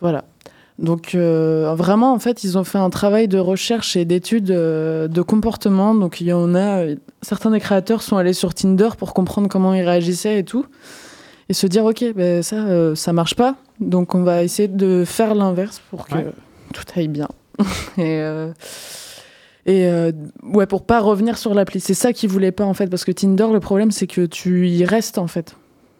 [0.01, 0.24] Voilà.
[0.78, 5.95] Donc vraiment, en fait, ils ont fait un travail de recherche et d'études de comportement.
[5.95, 6.82] Donc il y en a,
[7.22, 10.66] certains des créateurs sont allés sur Tinder pour comprendre comment ils réagissaient et tout,
[11.49, 13.55] et se dire ok, ben ça, ça marche pas.
[13.78, 16.26] Donc on va essayer de faire l'inverse pour que Ouais.
[16.74, 17.28] tout aille bien.
[17.97, 18.20] et
[19.66, 20.12] et euh,
[20.42, 21.80] ouais, pour pas revenir sur l'appli.
[21.80, 24.68] C'est ça qu'ils voulaient pas en fait, parce que Tinder, le problème c'est que tu
[24.68, 25.56] y restes en fait.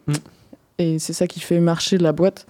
[0.07, 0.13] Mm.
[0.79, 2.47] Et c'est ça qui fait marcher la boîte.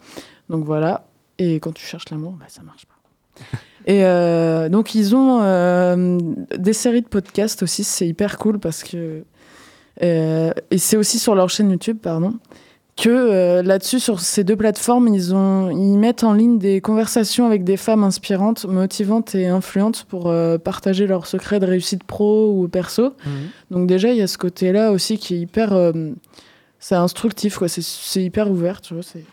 [0.49, 1.07] Donc voilà.
[1.39, 3.59] Et quand tu cherches l'amour, bah, ça marche pas.
[3.87, 6.19] et euh, donc ils ont euh,
[6.57, 9.25] des séries de podcasts aussi, c'est hyper cool parce que.
[10.03, 12.35] euh, et c'est aussi sur leur chaîne YouTube, pardon
[12.97, 17.45] que euh, là-dessus, sur ces deux plateformes, ils, ont, ils mettent en ligne des conversations
[17.45, 22.53] avec des femmes inspirantes, motivantes et influentes pour euh, partager leurs secrets de réussite pro
[22.53, 23.15] ou perso.
[23.27, 23.33] Mhm.
[23.73, 25.73] Donc déjà, il y a ce côté-là aussi qui est hyper...
[25.73, 26.13] euh,
[26.79, 27.67] c'est instructif, quoi.
[27.69, 29.25] C'est- C'est hyper ouvert, tu vois, c'est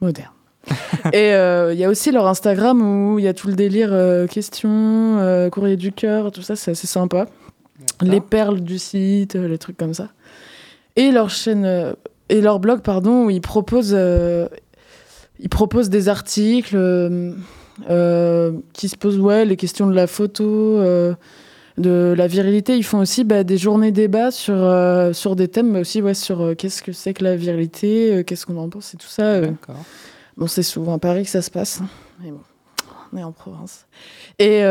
[0.00, 0.30] moderne.
[1.12, 1.28] et
[1.72, 3.90] il y a aussi leur Instagram où il y a tout le délire
[4.30, 7.26] questions, courrier du cœur, tout ça, c'est assez sympa.
[8.00, 10.08] Les perles du site, les trucs comme ça.
[10.96, 11.94] Et leur chaîne...
[12.28, 14.48] et leur blog, pardon, où ils proposent, euh,
[15.38, 17.32] ils proposent des articles euh,
[17.90, 20.80] euh, qui se posent ouais, les questions de la photo,
[21.76, 22.76] de la virilité.
[22.76, 24.56] Ils font aussi bah, des journées débats sur,
[25.12, 28.56] sur des thèmes, mais aussi ouais, sur qu'est-ce que c'est que la virilité, qu'est-ce qu'on
[28.56, 29.40] en pense et tout ça.
[30.36, 31.88] Bon, c'est souvent à Paris que ça se passe, hein,
[32.20, 32.40] mais bon,
[33.12, 33.86] on est en province.
[34.38, 34.62] Et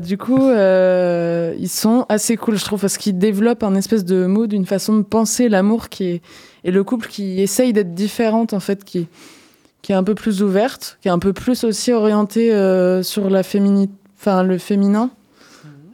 [0.00, 4.52] du coup, ils sont assez cool, je trouve, parce qu'ils développent un espèce de mood,
[4.52, 6.22] une façon de penser l'amour qui est
[6.64, 9.06] et le couple qui essaye d'être différente en fait, qui
[9.82, 13.30] qui est un peu plus ouverte, qui est un peu plus aussi orientée euh, sur
[13.30, 15.10] la féminité, enfin le féminin.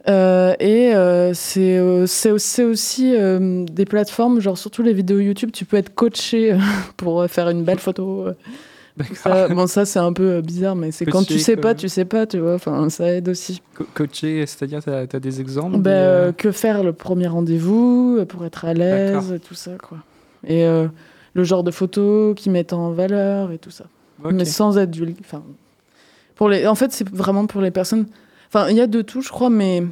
[0.06, 2.06] Euh, et euh, c'est euh,
[2.64, 3.14] aussi
[3.70, 6.56] des plateformes, genre surtout les vidéos YouTube, tu peux être coaché
[6.96, 8.26] pour faire une belle photo.
[9.14, 9.48] ça.
[9.48, 12.04] Bon, ça c'est un peu bizarre, mais c'est quand tu Coaché, sais pas, tu sais
[12.04, 12.54] pas, tu vois.
[12.54, 13.62] Enfin, ça aide aussi.
[13.74, 18.44] Co- coacher, c'est-à-dire, tu as, des exemples Ben, des, que faire le premier rendez-vous pour
[18.44, 19.98] être à l'aise, tout ça, quoi.
[20.47, 20.88] Et euh,
[21.34, 23.84] le genre de photos qui mettent en valeur et tout ça.
[24.30, 24.97] Mais sans être.
[25.20, 25.42] Enfin,
[26.36, 26.66] pour les...
[26.66, 28.07] En fait, c'est vraiment pour les personnes.
[28.49, 29.82] Enfin, il y a de tout, je crois, mais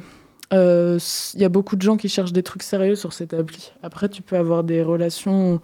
[0.53, 0.97] euh,
[1.33, 3.71] il y a beaucoup de gens qui cherchent des trucs sérieux sur cette appli.
[3.83, 5.59] Après, tu peux avoir des relations.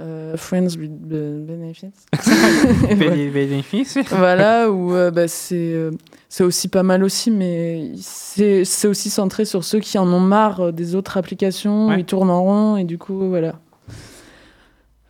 [0.00, 1.92] euh, friends with be- benefits.
[2.96, 3.98] Bénéfices.
[4.10, 5.90] voilà, où euh, bah, c'est euh,
[6.40, 10.94] aussi pas mal aussi, mais c'est aussi centré sur ceux qui en ont marre des
[10.94, 12.00] autres applications, Ouais.
[12.00, 13.56] ils tournent en rond, et du coup, voilà.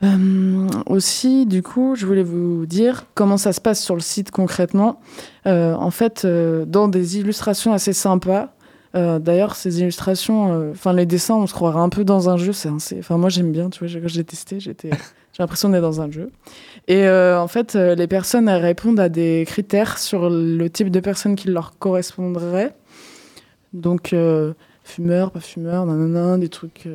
[0.04, 4.30] Euh, aussi, du coup, je voulais vous dire comment ça se passe sur le site
[4.30, 5.00] concrètement.
[5.46, 8.54] Euh, en fait, euh, dans des illustrations assez sympas.
[8.94, 12.52] D'ailleurs, ces illustrations, enfin les dessins, on se croirait un peu dans un jeu.
[12.98, 13.70] Enfin moi j'aime bien.
[13.70, 14.74] Tu vois, quand j'ai testé, j'ai
[15.38, 16.30] l'impression d'être dans un jeu.
[16.88, 21.48] Et en fait, les personnes répondent à des critères sur le type de personne qui
[21.48, 22.76] leur correspondrait.
[23.72, 24.14] Donc
[24.84, 26.86] fumeur, pas fumeur, nanana, des trucs.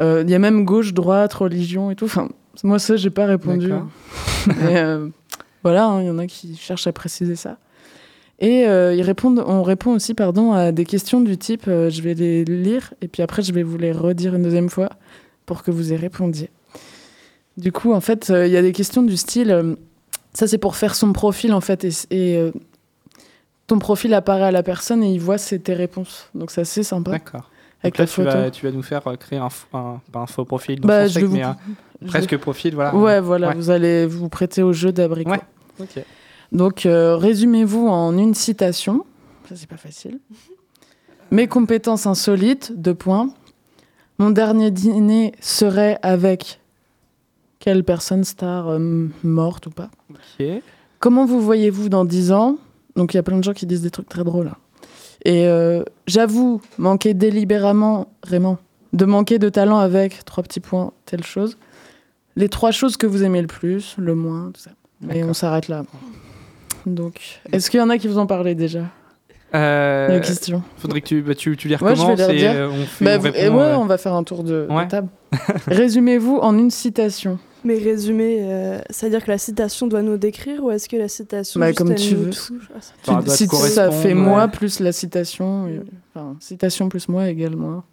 [0.00, 2.06] Euh, Il y a même gauche, droite, religion et tout.
[2.06, 2.28] Enfin,
[2.62, 3.72] moi, ça, j'ai pas répondu.
[4.46, 5.08] Mais euh,
[5.62, 7.58] voilà, hein, il y en a qui cherchent à préciser ça.
[8.40, 12.02] Et euh, ils répondent, on répond aussi pardon, à des questions du type euh, je
[12.02, 14.90] vais les lire et puis après je vais vous les redire une deuxième fois
[15.46, 16.50] pour que vous y répondiez.
[17.56, 19.76] Du coup, en fait, euh, il y a des questions du style
[20.32, 22.52] ça c'est pour faire son profil en fait et, et,
[23.68, 26.28] ton profil apparaît à la personne et il voit c'est tes réponses.
[26.34, 27.12] Donc c'est assez sympa.
[27.12, 27.50] D'accord.
[27.84, 29.48] Avec là, tu vas, tu vas nous faire euh, créer un,
[30.26, 31.56] faux profil Bah, je vais mais vous- un
[32.02, 32.94] je presque profil, voilà.
[32.94, 33.54] Ouais, voilà, Ouais.
[33.54, 35.30] vous allez vous prêter au jeu d'abricot.
[35.30, 35.86] Ouais.
[36.52, 39.04] Donc, euh, résumez-vous en une citation.
[39.48, 40.18] Ça, c'est pas facile.
[41.30, 43.30] Mes compétences insolites, deux points.
[44.18, 46.60] Mon dernier dîner serait avec
[47.58, 49.90] quelle personne star euh, morte ou pas?
[51.00, 52.56] Comment vous voyez-vous dans 10 ans?
[52.96, 54.48] Donc, il y a plein de gens qui disent des trucs très drôles.
[54.48, 54.56] hein.
[55.24, 58.58] Et euh, j'avoue manquer délibérément, vraiment,
[58.92, 61.56] de manquer de talent avec, trois petits points, telle chose.
[62.36, 64.70] Les trois choses que vous aimez le plus, le moins, tout ça.
[65.14, 65.84] Et on s'arrête là.
[66.86, 68.82] Donc, est-ce qu'il y en a qui vous en parlaient déjà?
[69.54, 70.62] Euh, La question.
[70.78, 72.84] Faudrait que tu, bah, tu, tu les Ouais, je vais recommences les et euh, on
[72.84, 73.04] fait.
[73.04, 74.88] Bah, on vous- répond, et ouais, euh, on va faire un tour de, de Ouais.
[74.88, 75.08] table.
[75.68, 77.38] Résumez-vous en une citation.
[77.66, 81.58] Mais résumé, euh, c'est-à-dire que la citation doit nous décrire ou est-ce que la citation
[81.60, 82.30] Bah, juste, comme tu veux.
[82.30, 85.80] touche Ah, ça- Bah, Tu- si ça fait moi plus la citation, et-
[86.14, 87.84] enfin citation plus moi égale moi.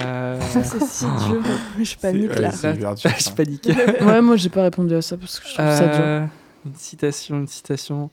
[0.00, 1.42] euh, Ça, c'est si dur.
[1.82, 2.50] Je panique ouais, là.
[2.72, 3.68] dur, je panique.
[4.00, 5.94] ouais, moi j'ai pas répondu à ça parce que je trouve ça dur.
[6.00, 6.26] Euh,
[6.66, 8.10] Une citation, une citation.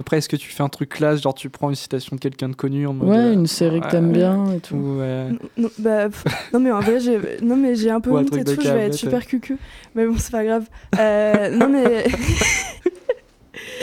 [0.00, 2.48] Après, est-ce que tu fais un truc classe, genre tu prends une citation de quelqu'un
[2.48, 3.08] de connu en mode.
[3.10, 4.74] Ouais, euh, une série que t'aimes bien et tout.
[4.74, 8.10] ou, Non, non, bah, pff, non, mais en vrai, j'ai non, mais j'ai un peu
[8.10, 9.58] un honte et de tout, je vais être super cucu.
[9.94, 10.66] Mais bon, c'est pas grave.
[10.98, 12.04] Euh, non, mais.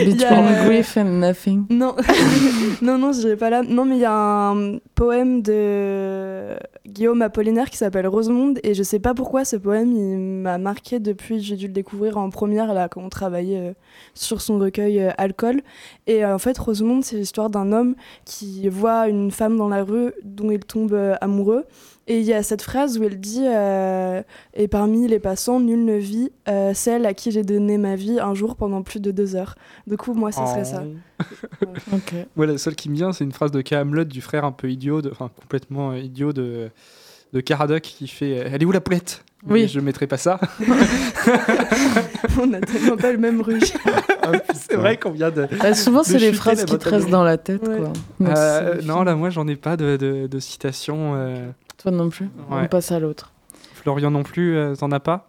[0.04, 1.66] Between grief and nothing.
[1.70, 1.94] Non,
[2.82, 3.62] non, non, je dirais pas là.
[3.62, 8.82] Non, mais il y a un poème de Guillaume Apollinaire qui s'appelle Rosemonde et je
[8.82, 12.74] sais pas pourquoi ce poème il m'a marqué depuis j'ai dû le découvrir en première
[12.74, 13.72] là quand on travaillait euh,
[14.14, 15.62] sur son recueil euh, Alcool.
[16.06, 17.94] Et euh, en fait, Rosemonde, c'est l'histoire d'un homme
[18.24, 21.64] qui voit une femme dans la rue dont il tombe amoureux.
[22.06, 24.22] Et il y a cette phrase où elle dit euh,
[24.54, 28.18] Et parmi les passants, nul ne vit euh, celle à qui j'ai donné ma vie
[28.18, 29.54] un jour pendant plus de deux heures.
[29.86, 30.82] Du coup, moi, ce serait ça.
[31.92, 32.14] Ok.
[32.36, 34.70] Ouais, la seule qui me vient, c'est une phrase de Camelot du frère un peu
[34.70, 36.70] idiot, de- enfin complètement euh, idiot de,
[37.34, 39.22] de Caradoc qui fait euh, Elle est où la poulette?
[39.46, 39.62] Oui.
[39.62, 40.40] Mais Je mettrai pas ça.
[42.40, 43.72] On a tellement pas le même ruge.
[44.54, 45.46] c'est vrai qu'on vient de.
[45.60, 47.66] Bah, souvent, c'est les phrases qui te restent dans la tête.
[47.66, 47.76] Ouais.
[47.78, 47.92] Quoi.
[48.36, 51.12] Euh, non, là, moi, j'en ai pas de, de, de citation.
[51.14, 51.48] euh,
[51.82, 52.26] Toi non plus.
[52.50, 52.62] Ouais.
[52.64, 53.32] On passe à l'autre.
[53.74, 55.26] Florian non plus, euh, t'en as pas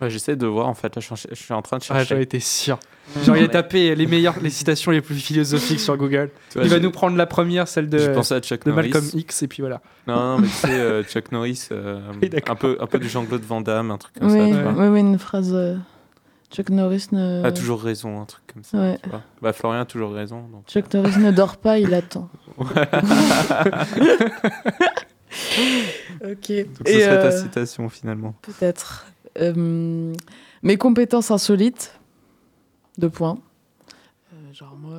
[0.00, 0.96] Ouais, J'essaie de voir en fait.
[0.96, 2.14] Là, je, suis en- je suis en train de Ah, chercher.
[2.16, 2.78] j'en étais sûr.
[3.24, 6.30] J'aurais tapé les meilleures, les citations les plus philosophiques sur Google.
[6.50, 8.90] Tu vois, Il va nous prendre la première, celle de, à Chuck de Norris.
[8.90, 9.80] Malcolm X, et puis voilà.
[10.08, 13.08] Non, non, mais tu sais, euh, Chuck Norris, euh, Oui, un, peu, un peu du
[13.08, 14.72] Jean-Claude Van Damme, un truc comme Oui, ça.
[14.74, 15.52] Oui, oui, une phrase.
[15.54, 15.76] euh,
[16.50, 17.44] Chuck Norris ne.
[17.44, 18.78] A toujours raison, un truc comme ça.
[18.78, 18.98] Ouais.
[19.02, 19.22] tu vois.
[19.42, 20.40] Bah, Florian a toujours raison.
[20.50, 20.64] Donc.
[20.68, 22.28] Chuck Norris ne dort pas, il attend.
[26.22, 26.30] ok.
[26.30, 26.38] Donc,
[26.86, 28.34] ce Et, serait ta euh, citation finalement.
[28.42, 29.06] Peut-être.
[29.40, 30.12] Euh,
[30.62, 31.98] mes compétences insolites.
[32.98, 33.38] Deux points.
[34.32, 34.98] Euh, genre, moi,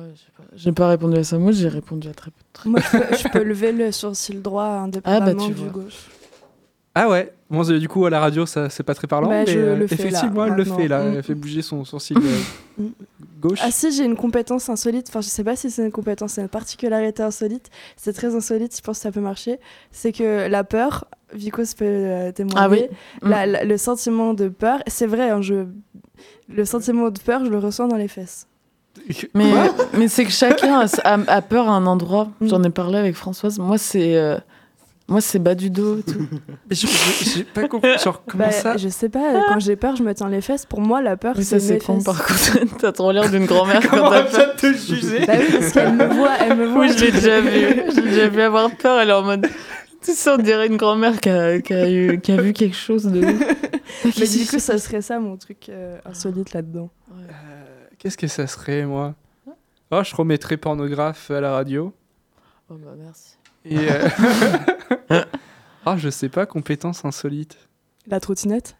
[0.54, 1.38] j'ai pas, pas répondu à ça.
[1.38, 2.70] Moi, j'ai répondu à très peu de trucs.
[2.72, 5.82] Moi, je peux, je peux lever le sourcil droit indépendamment Ah, bah, tu du vois.
[5.82, 6.06] gauche.
[6.98, 9.28] Ah ouais Bon, c'est- du coup, à la radio, ça c'est pas très parlant.
[9.28, 11.02] Bah, mais je euh, le effectivement, elle le fait là.
[11.04, 11.14] Mm.
[11.16, 12.20] Elle fait bouger son sourcil euh,
[12.78, 12.86] Mm.
[13.40, 13.60] gauche.
[13.62, 15.06] Ah si, j'ai une compétence insolite.
[15.08, 17.70] Enfin, je sais pas si c'est une compétence, c'est une particularité insolite.
[17.96, 19.60] C'est très insolite, je pense que ça peut marcher.
[19.92, 22.82] C'est que la peur, Vicos peut euh, témoigner, Ah oui.
[23.22, 25.66] la- la- le sentiment de peur, c'est vrai, hein, je...
[26.52, 28.46] le sentiment de peur, je le ressens dans les fesses.
[29.34, 29.52] Mais,
[29.96, 32.28] mais c'est que chacun a, a- a peur à un endroit.
[32.40, 32.48] Mm.
[32.48, 33.58] J'en ai parlé avec Françoise.
[33.58, 34.16] Moi, c'est.
[35.08, 36.26] Moi, c'est bas du dos et tout.
[36.70, 37.96] J'ai pas compris.
[38.02, 40.66] Genre, comment Bah, ça Je sais pas, quand j'ai peur, je me tiens les fesses.
[40.66, 42.76] Pour moi, la peur, Oui, c'est ça, c'est con, par contre.
[42.78, 44.54] T'as trop l'air d'une grand-mère quand t'as peur.
[44.54, 46.80] de te juger Bah oui, parce qu'elle me voit, elle me voit.
[46.80, 47.82] Oui, je l'ai déjà vu.
[47.94, 48.98] J'ai déjà vu avoir peur.
[49.00, 49.46] Elle est en mode.
[50.02, 52.76] Tu sais, on dirait une grand-mère qui a, qui, a eu- qui a vu quelque
[52.76, 53.20] chose de.
[53.20, 56.90] Mais du coup, ça serait ça mon truc euh, insolite là-dedans.
[57.12, 57.14] Euh,
[57.98, 59.14] Qu'est-ce que ça serait, moi?
[59.90, 61.92] Oh, je remettrais pornographe à la radio.
[62.70, 63.36] Oh, bah, merci.
[63.68, 63.76] Et.
[63.90, 64.08] euh,
[65.88, 67.56] Ah, je sais pas, compétence insolite.
[68.08, 68.76] La trottinette?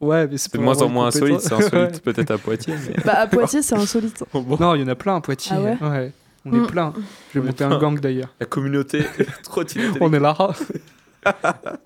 [0.00, 1.40] Ouais, mais c'est C'est de moins en moins insolite.
[1.40, 2.74] C'est insolite peut-être à Poitiers.
[2.88, 3.02] Mais...
[3.04, 4.22] Bah à Poitiers, c'est insolite.
[4.32, 5.56] Non, il y en a plein à Poitiers.
[5.58, 6.12] Ah ouais
[6.46, 6.66] On est Mm.
[6.68, 6.94] plein.
[7.34, 8.32] Je vais monter un gang d'ailleurs.
[8.40, 9.04] La communauté
[9.42, 10.36] trottinette On est là.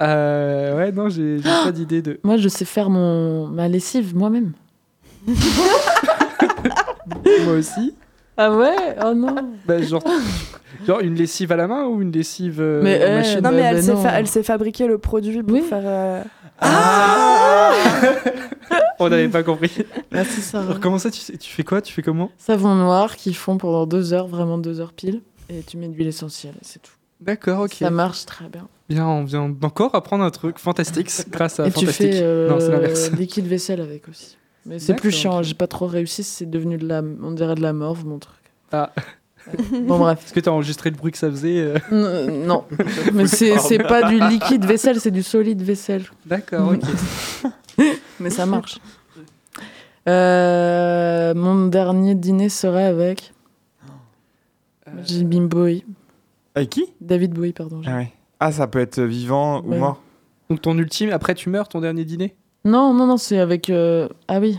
[0.01, 2.21] Euh, ouais, non, j'ai j'ai pas d'idée de.
[2.23, 3.49] Moi, je sais faire mon...
[3.49, 4.53] ma lessive moi-même.
[7.45, 7.95] Moi aussi.
[8.37, 8.75] Ah ouais?
[9.05, 9.35] Oh non
[9.67, 10.03] Bah, genre,
[10.87, 13.41] genre une lessive à la main ou une lessive euh, Mais, machine?
[13.41, 14.03] Non, mais bah, elle, bah, sait non.
[14.03, 15.63] fa- elle fabriquer le produit pour Oui.
[15.63, 15.83] faire.
[15.85, 16.23] euh,
[18.99, 19.85] On n'avait pas compris.
[20.13, 20.65] Merci Sarah.
[20.67, 21.83] Alors, comment ça, tu, tu fais quoi?
[21.83, 22.31] Tu fais comment?
[22.39, 25.21] Savon noir qu'ils font pendant deux heures, vraiment deux heures pile.
[25.51, 26.93] Et tu mets de l'huile essentielle, et c'est tout.
[27.21, 27.75] D'accord, ok.
[27.75, 28.67] Ça marche très bien.
[28.89, 32.13] Bien, on vient encore apprendre un truc fantastique grâce à et tu Fantastique.
[32.13, 33.11] fais euh, Non, c'est l'inverse.
[33.13, 34.37] liquide vaisselle avec aussi.
[34.67, 37.61] Mais c'est plus chiant, j'ai pas trop réussi, c'est devenu de la, on dirait de
[37.63, 38.37] la morve mon truc.
[38.73, 38.93] Ah.
[39.73, 40.23] Bon bref.
[40.25, 42.65] Est-ce que tu as enregistré le bruit que ça faisait euh N- non,
[43.13, 46.05] mais c'est c'est pas du liquide vaisselle, c'est du solide vaisselle.
[46.25, 47.85] D'accord, ok.
[48.21, 48.79] Mais ça marche.
[50.09, 53.33] Euh, mon dernier dîner serait avec
[55.05, 55.85] Jim Bowie.
[56.55, 56.87] Avec qui?
[57.01, 57.83] David Bowie, pardon.
[57.87, 58.13] ah, ouais.
[58.41, 60.01] ah, ça peut être vivant ou mort.
[60.49, 62.35] Donc ton ultime, après tu meurs, ton dernier dîner?
[62.65, 63.71] Non, non, non, c'est avec.
[63.71, 64.59] euh, Ah oui.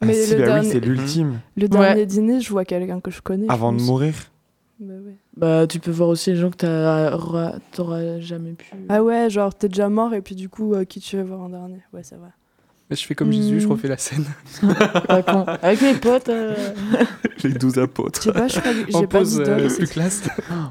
[0.00, 1.40] Ah, Mais si, le bah dernier- oui, c'est l'ultime.
[1.56, 3.46] Le dernier dîner, je vois quelqu'un que je connais.
[3.46, 3.86] je Avant de pense.
[3.86, 4.14] mourir.
[4.80, 5.16] Bah ouais.
[5.36, 8.66] Bah, tu peux voir aussi les gens que t'as- t'auras jamais pu.
[8.88, 11.40] Ah ouais, genre t'es déjà mort et puis du coup, euh, qui tu veux voir
[11.40, 11.78] en dernier?
[11.92, 12.30] Ouais, c'est vrai.
[12.90, 13.72] Je fais comme Jésus, je Hmm.
[13.72, 14.24] refais la scène.
[15.08, 15.44] Pas con.
[15.62, 16.28] Avec mes potes.
[16.28, 16.54] euh,
[17.44, 18.20] Les 12 apôtres.
[18.22, 19.60] Je sais pas, je crois que En j'ai pas pause d'idole.
[19.60, 20.22] euh, c'est- plus classe.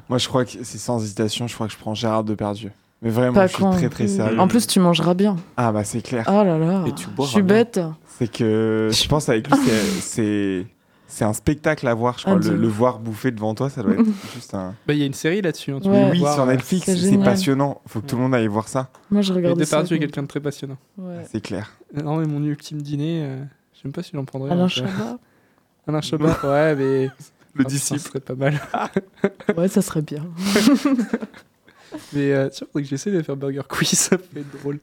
[0.09, 2.71] Moi, je crois que c'est sans hésitation, je crois que je prends Gérard Depardieu.
[3.01, 3.71] Mais vraiment, Pas je suis con.
[3.71, 4.39] très très sérieux.
[4.39, 5.35] En plus, tu mangeras bien.
[5.57, 6.25] Ah bah c'est clair.
[6.27, 6.83] Oh là là.
[6.87, 7.79] Et tu Je boiras suis bête.
[8.19, 10.67] C'est que je pense avec lui, c'est- c'est
[11.07, 12.17] c'est un spectacle à voir.
[12.19, 14.03] Je crois Ah, le, voir bouffer devant toi, ça doit être
[14.35, 14.75] juste un.
[14.87, 15.71] Bah, il y a une série là-dessus.
[15.71, 16.09] hein, Ouais.
[16.11, 17.81] oui, voir, sur Netflix, c'est passionnant.
[17.87, 18.89] Faut que tout le monde aille voir ça.
[19.09, 19.65] Moi, je Et regarde ça.
[19.65, 20.77] Depardieu est avec quelqu'un de très passionnant.
[20.97, 21.25] Ouais.
[21.29, 21.71] C'est clair.
[22.01, 23.37] Non, mais mon ultime dîner, euh,
[23.73, 24.51] je sais même pas si j'en prendrais.
[24.51, 24.67] Alain.
[24.69, 25.17] Chabat.
[25.87, 27.09] Alain Chabat, ouais, mais.
[27.55, 27.99] Le Ah, disciple.
[27.99, 28.61] Ça serait pas mal.
[29.57, 30.23] Ouais, ça serait bien.
[32.13, 34.79] Mais euh, tiens, faudrait que j'essaie de faire Burger Quiz, ça peut être drôle.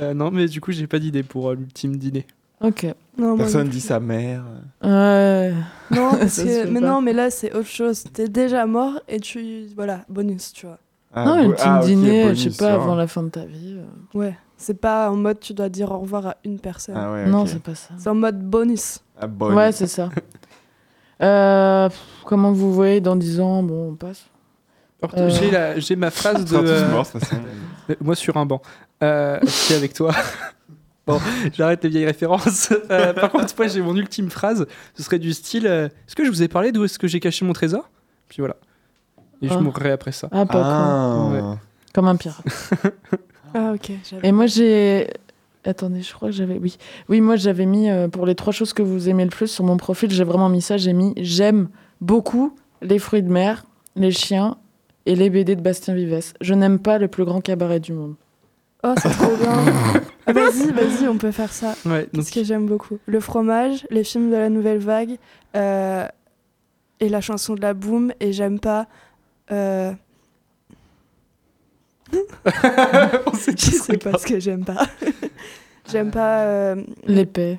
[0.00, 2.26] Euh, non, mais du coup, j'ai pas d'idée pour euh, l'ultime dîner.
[2.60, 2.84] Ok.
[3.18, 4.44] Non, moi Personne dit sa mère.
[4.82, 5.52] Ouais.
[5.90, 6.86] Non, parce Ça se que- fait mais pas.
[6.86, 8.04] non, mais là c'est autre chose.
[8.12, 10.78] T'es déjà mort et tu voilà bonus, tu vois.
[11.12, 12.82] Ah, non, bo- ultime ah, ok, dîner, bonus, je sais pas, va.
[12.84, 13.76] avant la fin de ta vie.
[13.78, 14.18] euh.
[14.18, 16.94] Ouais, c'est pas en mode tu dois dire au revoir à une personne.
[16.96, 17.48] Ah ouais, Non, ok.
[17.48, 17.94] c'est pas ça.
[17.98, 19.00] C'est en mode bonus.
[19.20, 19.56] Ah, bonus.
[19.56, 20.08] Ouais, c'est ça.
[21.22, 23.62] Euh, pff, comment vous voyez dans 10 ans?
[23.62, 24.24] Bon, on passe.
[25.16, 25.28] Euh.
[25.30, 26.56] J'ai la- j'ai ma phrase de.
[26.56, 27.06] euh, morts,
[27.90, 28.62] euh, moi sur un banc.
[29.02, 30.12] Euh, qui est avec toi.
[31.06, 31.18] bon,
[31.54, 32.72] j'arrête les vieilles références.
[32.90, 34.66] Euh, par contre, moi j'ai mon ultime phrase.
[34.94, 37.20] Ce serait du style euh, Est-ce que je vous ai parlé d'où est-ce que j'ai
[37.20, 37.90] caché mon trésor?
[38.28, 38.56] Puis voilà.
[39.42, 39.60] Et je Ah.
[39.60, 40.28] mourrai après ça.
[40.30, 40.62] Ah, pas.
[40.64, 41.56] Ah.
[41.94, 42.44] Comme un pirate.
[43.54, 43.90] Ah ok.
[44.08, 45.08] j'avais- Et moi, j'ai.
[45.64, 46.56] Attendez, je crois que j'avais.
[46.58, 46.78] Oui.
[47.10, 49.62] Oui, moi, j'avais mis euh, pour les trois choses que vous aimez le plus sur
[49.64, 50.78] mon profil, j'ai vraiment mis ça.
[50.78, 51.68] J'ai mis j'aime
[52.00, 54.56] beaucoup les fruits de mer, les chiens
[55.06, 56.32] et les BD de Bastien Vives.
[56.40, 58.14] Je n'aime pas le plus grand cabaret du monde.
[58.84, 59.52] Oh c'est trop bien.
[60.26, 61.74] Ah, vas-y, vas-y, on peut faire ça.
[61.84, 65.18] Ouais, donc, Qu'est-ce que j'aime beaucoup Le fromage, les films de la nouvelle vague
[65.56, 66.06] euh,
[67.00, 68.12] et la chanson de la boom.
[68.20, 68.86] Et j'aime pas.
[69.50, 69.92] euh,
[73.26, 74.86] on sait Je sais pas ce que j'aime pas.
[75.90, 76.40] j'aime pas.
[76.44, 77.58] euh, L'épée.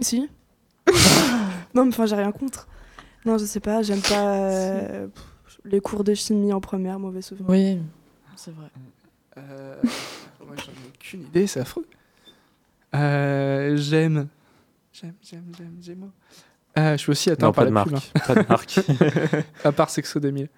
[0.00, 0.28] Si.
[1.74, 2.66] non, mais enfin, j'ai rien contre.
[3.24, 5.06] Non, je sais pas, j'aime pas euh,
[5.64, 7.48] les cours de chimie en première, mauvais souvenir.
[7.48, 7.78] Oui,
[8.36, 8.66] c'est vrai.
[9.38, 9.76] Euh,
[10.46, 11.86] moi, j'en ai aucune idée, c'est affreux.
[12.94, 14.28] Euh, j'aime.
[14.92, 16.10] J'aime, j'aime, j'aime, j'aime.
[16.78, 18.12] Euh, je suis aussi atteint Non, par pas de la marque.
[18.12, 18.22] pub.
[18.26, 18.78] Pas de marque.
[18.78, 19.42] hein.
[19.64, 20.48] à part Sexo 2000.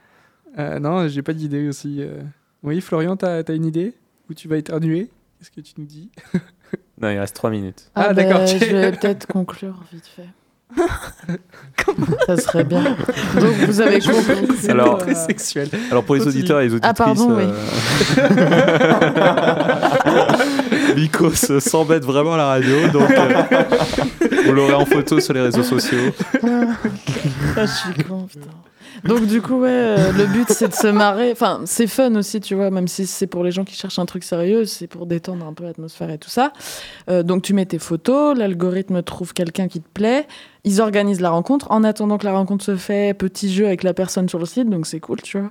[0.58, 1.96] Euh, non, j'ai pas d'idée aussi.
[2.00, 2.22] euh.
[2.62, 3.94] Oui, Florian, t'as as une idée
[4.30, 5.10] Où tu vas éternuer?
[5.38, 6.10] Qu'est-ce que tu nous dis?
[6.98, 7.90] Non, il reste 3 minutes.
[7.94, 8.46] Ah, bah, d'accord.
[8.46, 10.26] Je vais peut-être conclure vite fait.
[12.26, 12.82] Ça serait bien.
[13.40, 14.48] Donc, vous avez compris.
[14.60, 15.68] C'est Alors- très sexuel.
[15.90, 16.38] Alors pour les Continue.
[16.40, 17.44] auditeurs et les auditrices, Ah, pardon, oui.
[18.18, 18.28] euh,
[20.96, 23.42] Nikos s'embête vraiment à la radio, donc euh,
[24.46, 25.98] vous l'aurez en photo sur les réseaux sociaux.
[26.42, 26.48] Ah,
[27.56, 28.46] je suis con, putain.
[29.04, 31.32] Donc du coup, ouais, euh, le but c'est de se marrer.
[31.32, 34.06] Enfin, c'est fun aussi, tu vois, même si c'est pour les gens qui cherchent un
[34.06, 36.52] truc sérieux, c'est pour détendre un peu l'atmosphère et tout ça.
[37.10, 40.26] Euh, donc tu mets tes photos, l'algorithme trouve quelqu'un qui te plaît,
[40.64, 41.70] ils organisent la rencontre.
[41.70, 44.68] En attendant que la rencontre se fait, petit jeu avec la personne sur le site,
[44.68, 45.50] donc c'est cool, tu vois.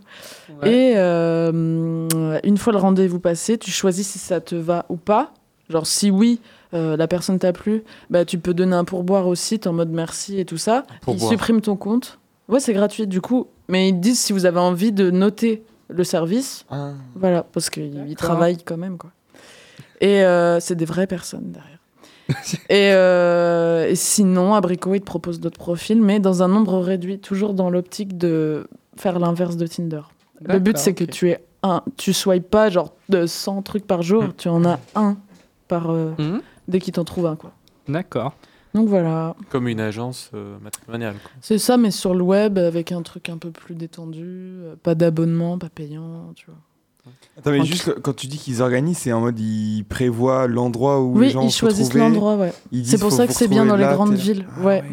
[0.64, 2.08] Et euh,
[2.44, 5.34] une fois le rendez-vous passé, tu choisis si ça te va ou pas.
[5.70, 6.42] Genre si oui,
[6.74, 9.90] euh, la personne t'a plu, bah tu peux donner un pourboire au site en mode
[9.90, 10.86] merci et tout ça.
[11.08, 12.20] Ils suppriment ton compte.
[12.50, 16.04] Ouais, c'est gratuit du coup, mais ils disent si vous avez envie de noter le
[16.04, 16.92] service, Ah.
[17.16, 19.12] voilà, parce qu'ils travaillent quand même quoi.
[20.02, 21.80] Et euh, c'est des vraies personnes derrière.
[22.70, 27.20] et, euh, et sinon, Abricot, il te propose d'autres profils, mais dans un nombre réduit,
[27.20, 28.68] toujours dans l'optique de
[28.98, 30.02] faire l'inverse de Tinder.
[30.42, 34.02] Le but, c'est que tu es un, tu swipes pas genre de 100 trucs par
[34.02, 34.34] jour, Mm.
[34.38, 35.18] tu en as un
[35.68, 36.42] par euh, Mhm.
[36.68, 37.52] dès qu'il t'en trouve un quoi.
[37.88, 38.34] D'accord.
[38.76, 41.16] Donc voilà, Comme une agence euh, matrimoniale.
[41.42, 44.96] c'est ça, mais sur le web avec un truc un peu plus détendu, euh, pas
[44.96, 46.56] d'abonnement, pas payant, tu vois.
[47.38, 51.02] Attends, mais En juste quand tu dis qu'ils organisent, c'est en mode ils prévoient l'endroit
[51.02, 52.54] où les oui, gens ils choisissent l'endroit, ouais.
[52.84, 54.84] C'est pour ça que c'est bien dans les grandes villes, Ah ouais.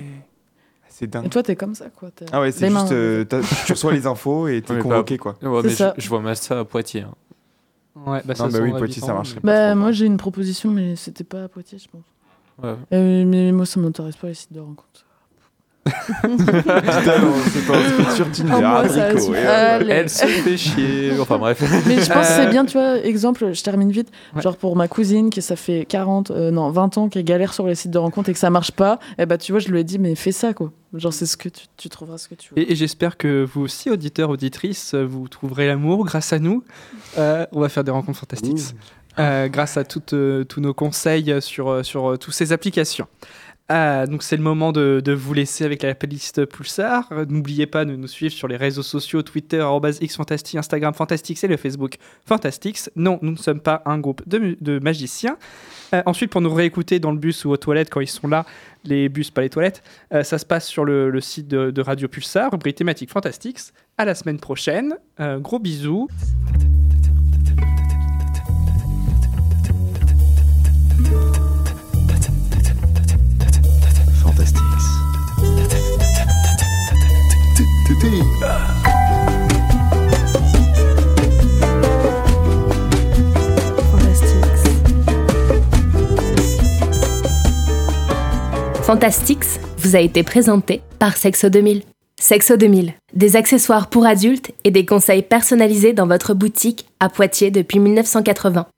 [0.89, 1.27] C'est dingue.
[1.27, 2.11] Et toi, t'es comme ça, quoi.
[2.15, 3.25] t'as Ah ouais, c'est les juste euh,
[3.67, 5.37] tu reçois les infos et t'es Ouais, mais convoqué quoi.
[5.43, 5.95] Ouais, C'est mais ça.
[5.97, 7.01] je, je vois mal ça à Poitiers.
[7.03, 7.15] hein.
[8.07, 9.23] Ouais, bah, Non, bah oui, Poitiers, ça pas.
[9.43, 9.93] Bah, moi, quoi.
[9.93, 12.05] j'ai une proposition, mais c'était pas à Poitiers, je pense.
[12.63, 12.75] Ouais.
[12.93, 15.05] Euh, mais moi, ça m'intéresse pas les sites de rencontres.
[15.85, 19.91] Putain, non, c'est pas sur Tinder, Oh, abricot, euh, Allez.
[19.91, 21.19] Elle se fait chier.
[21.19, 21.61] Enfin bref.
[21.87, 24.43] Mais je pense que Euh, c'est bien, tu vois, exemple, je termine vite, Ouais.
[24.43, 27.67] genre pour ma cousine qui ça fait 40, euh, non, 20 ans qu'elle galère sur
[27.67, 29.81] les sites de rencontres et que ça marche pas, et bah tu vois, je lui
[29.81, 30.71] ai dit, mais fais ça, quoi.
[30.95, 32.61] Genre, c'est ce que tu, tu trouveras ce que tu veux.
[32.63, 36.63] Et, et j'espère que vous aussi, auditeurs, auditrices, euh, vous trouverez l'amour grâce à nous.
[37.19, 38.75] Euh, on va faire des rencontres fantastiques.
[39.19, 39.85] Euh, grâce à
[40.15, 43.07] euh, tous nos conseils sur, euh, sur toutes ces applications.
[43.71, 47.11] Donc c'est le moment de, vous laisser avec la playlist Pulsar.
[47.31, 49.67] N'oubliez pas de nous suivre sur les réseaux sociaux Twitter
[50.03, 51.95] xfantastique, Instagram Fantastics et le Facebook
[52.27, 52.91] Fantastics.
[52.97, 55.39] Non, nous ne sommes pas un groupe de, magiciens.
[56.05, 58.45] Ensuite, pour nous réécouter dans le bus ou aux toilettes quand ils sont là,
[58.85, 62.77] les bus, pas les toilettes, ça se passe sur le, site de, Radio Pulsar, rubrique
[62.77, 63.73] thématique Fantastics.
[63.97, 64.99] À la semaine prochaine.
[65.19, 66.09] Gros bisous.
[88.83, 89.45] Fantastics
[89.79, 91.83] vous a été présenté par Sexo 2000.
[92.21, 97.53] Sexo 2000, des accessoires pour adultes et des conseils personnalisés dans votre boutique à Poitiers
[97.53, 98.67] depuis 1980.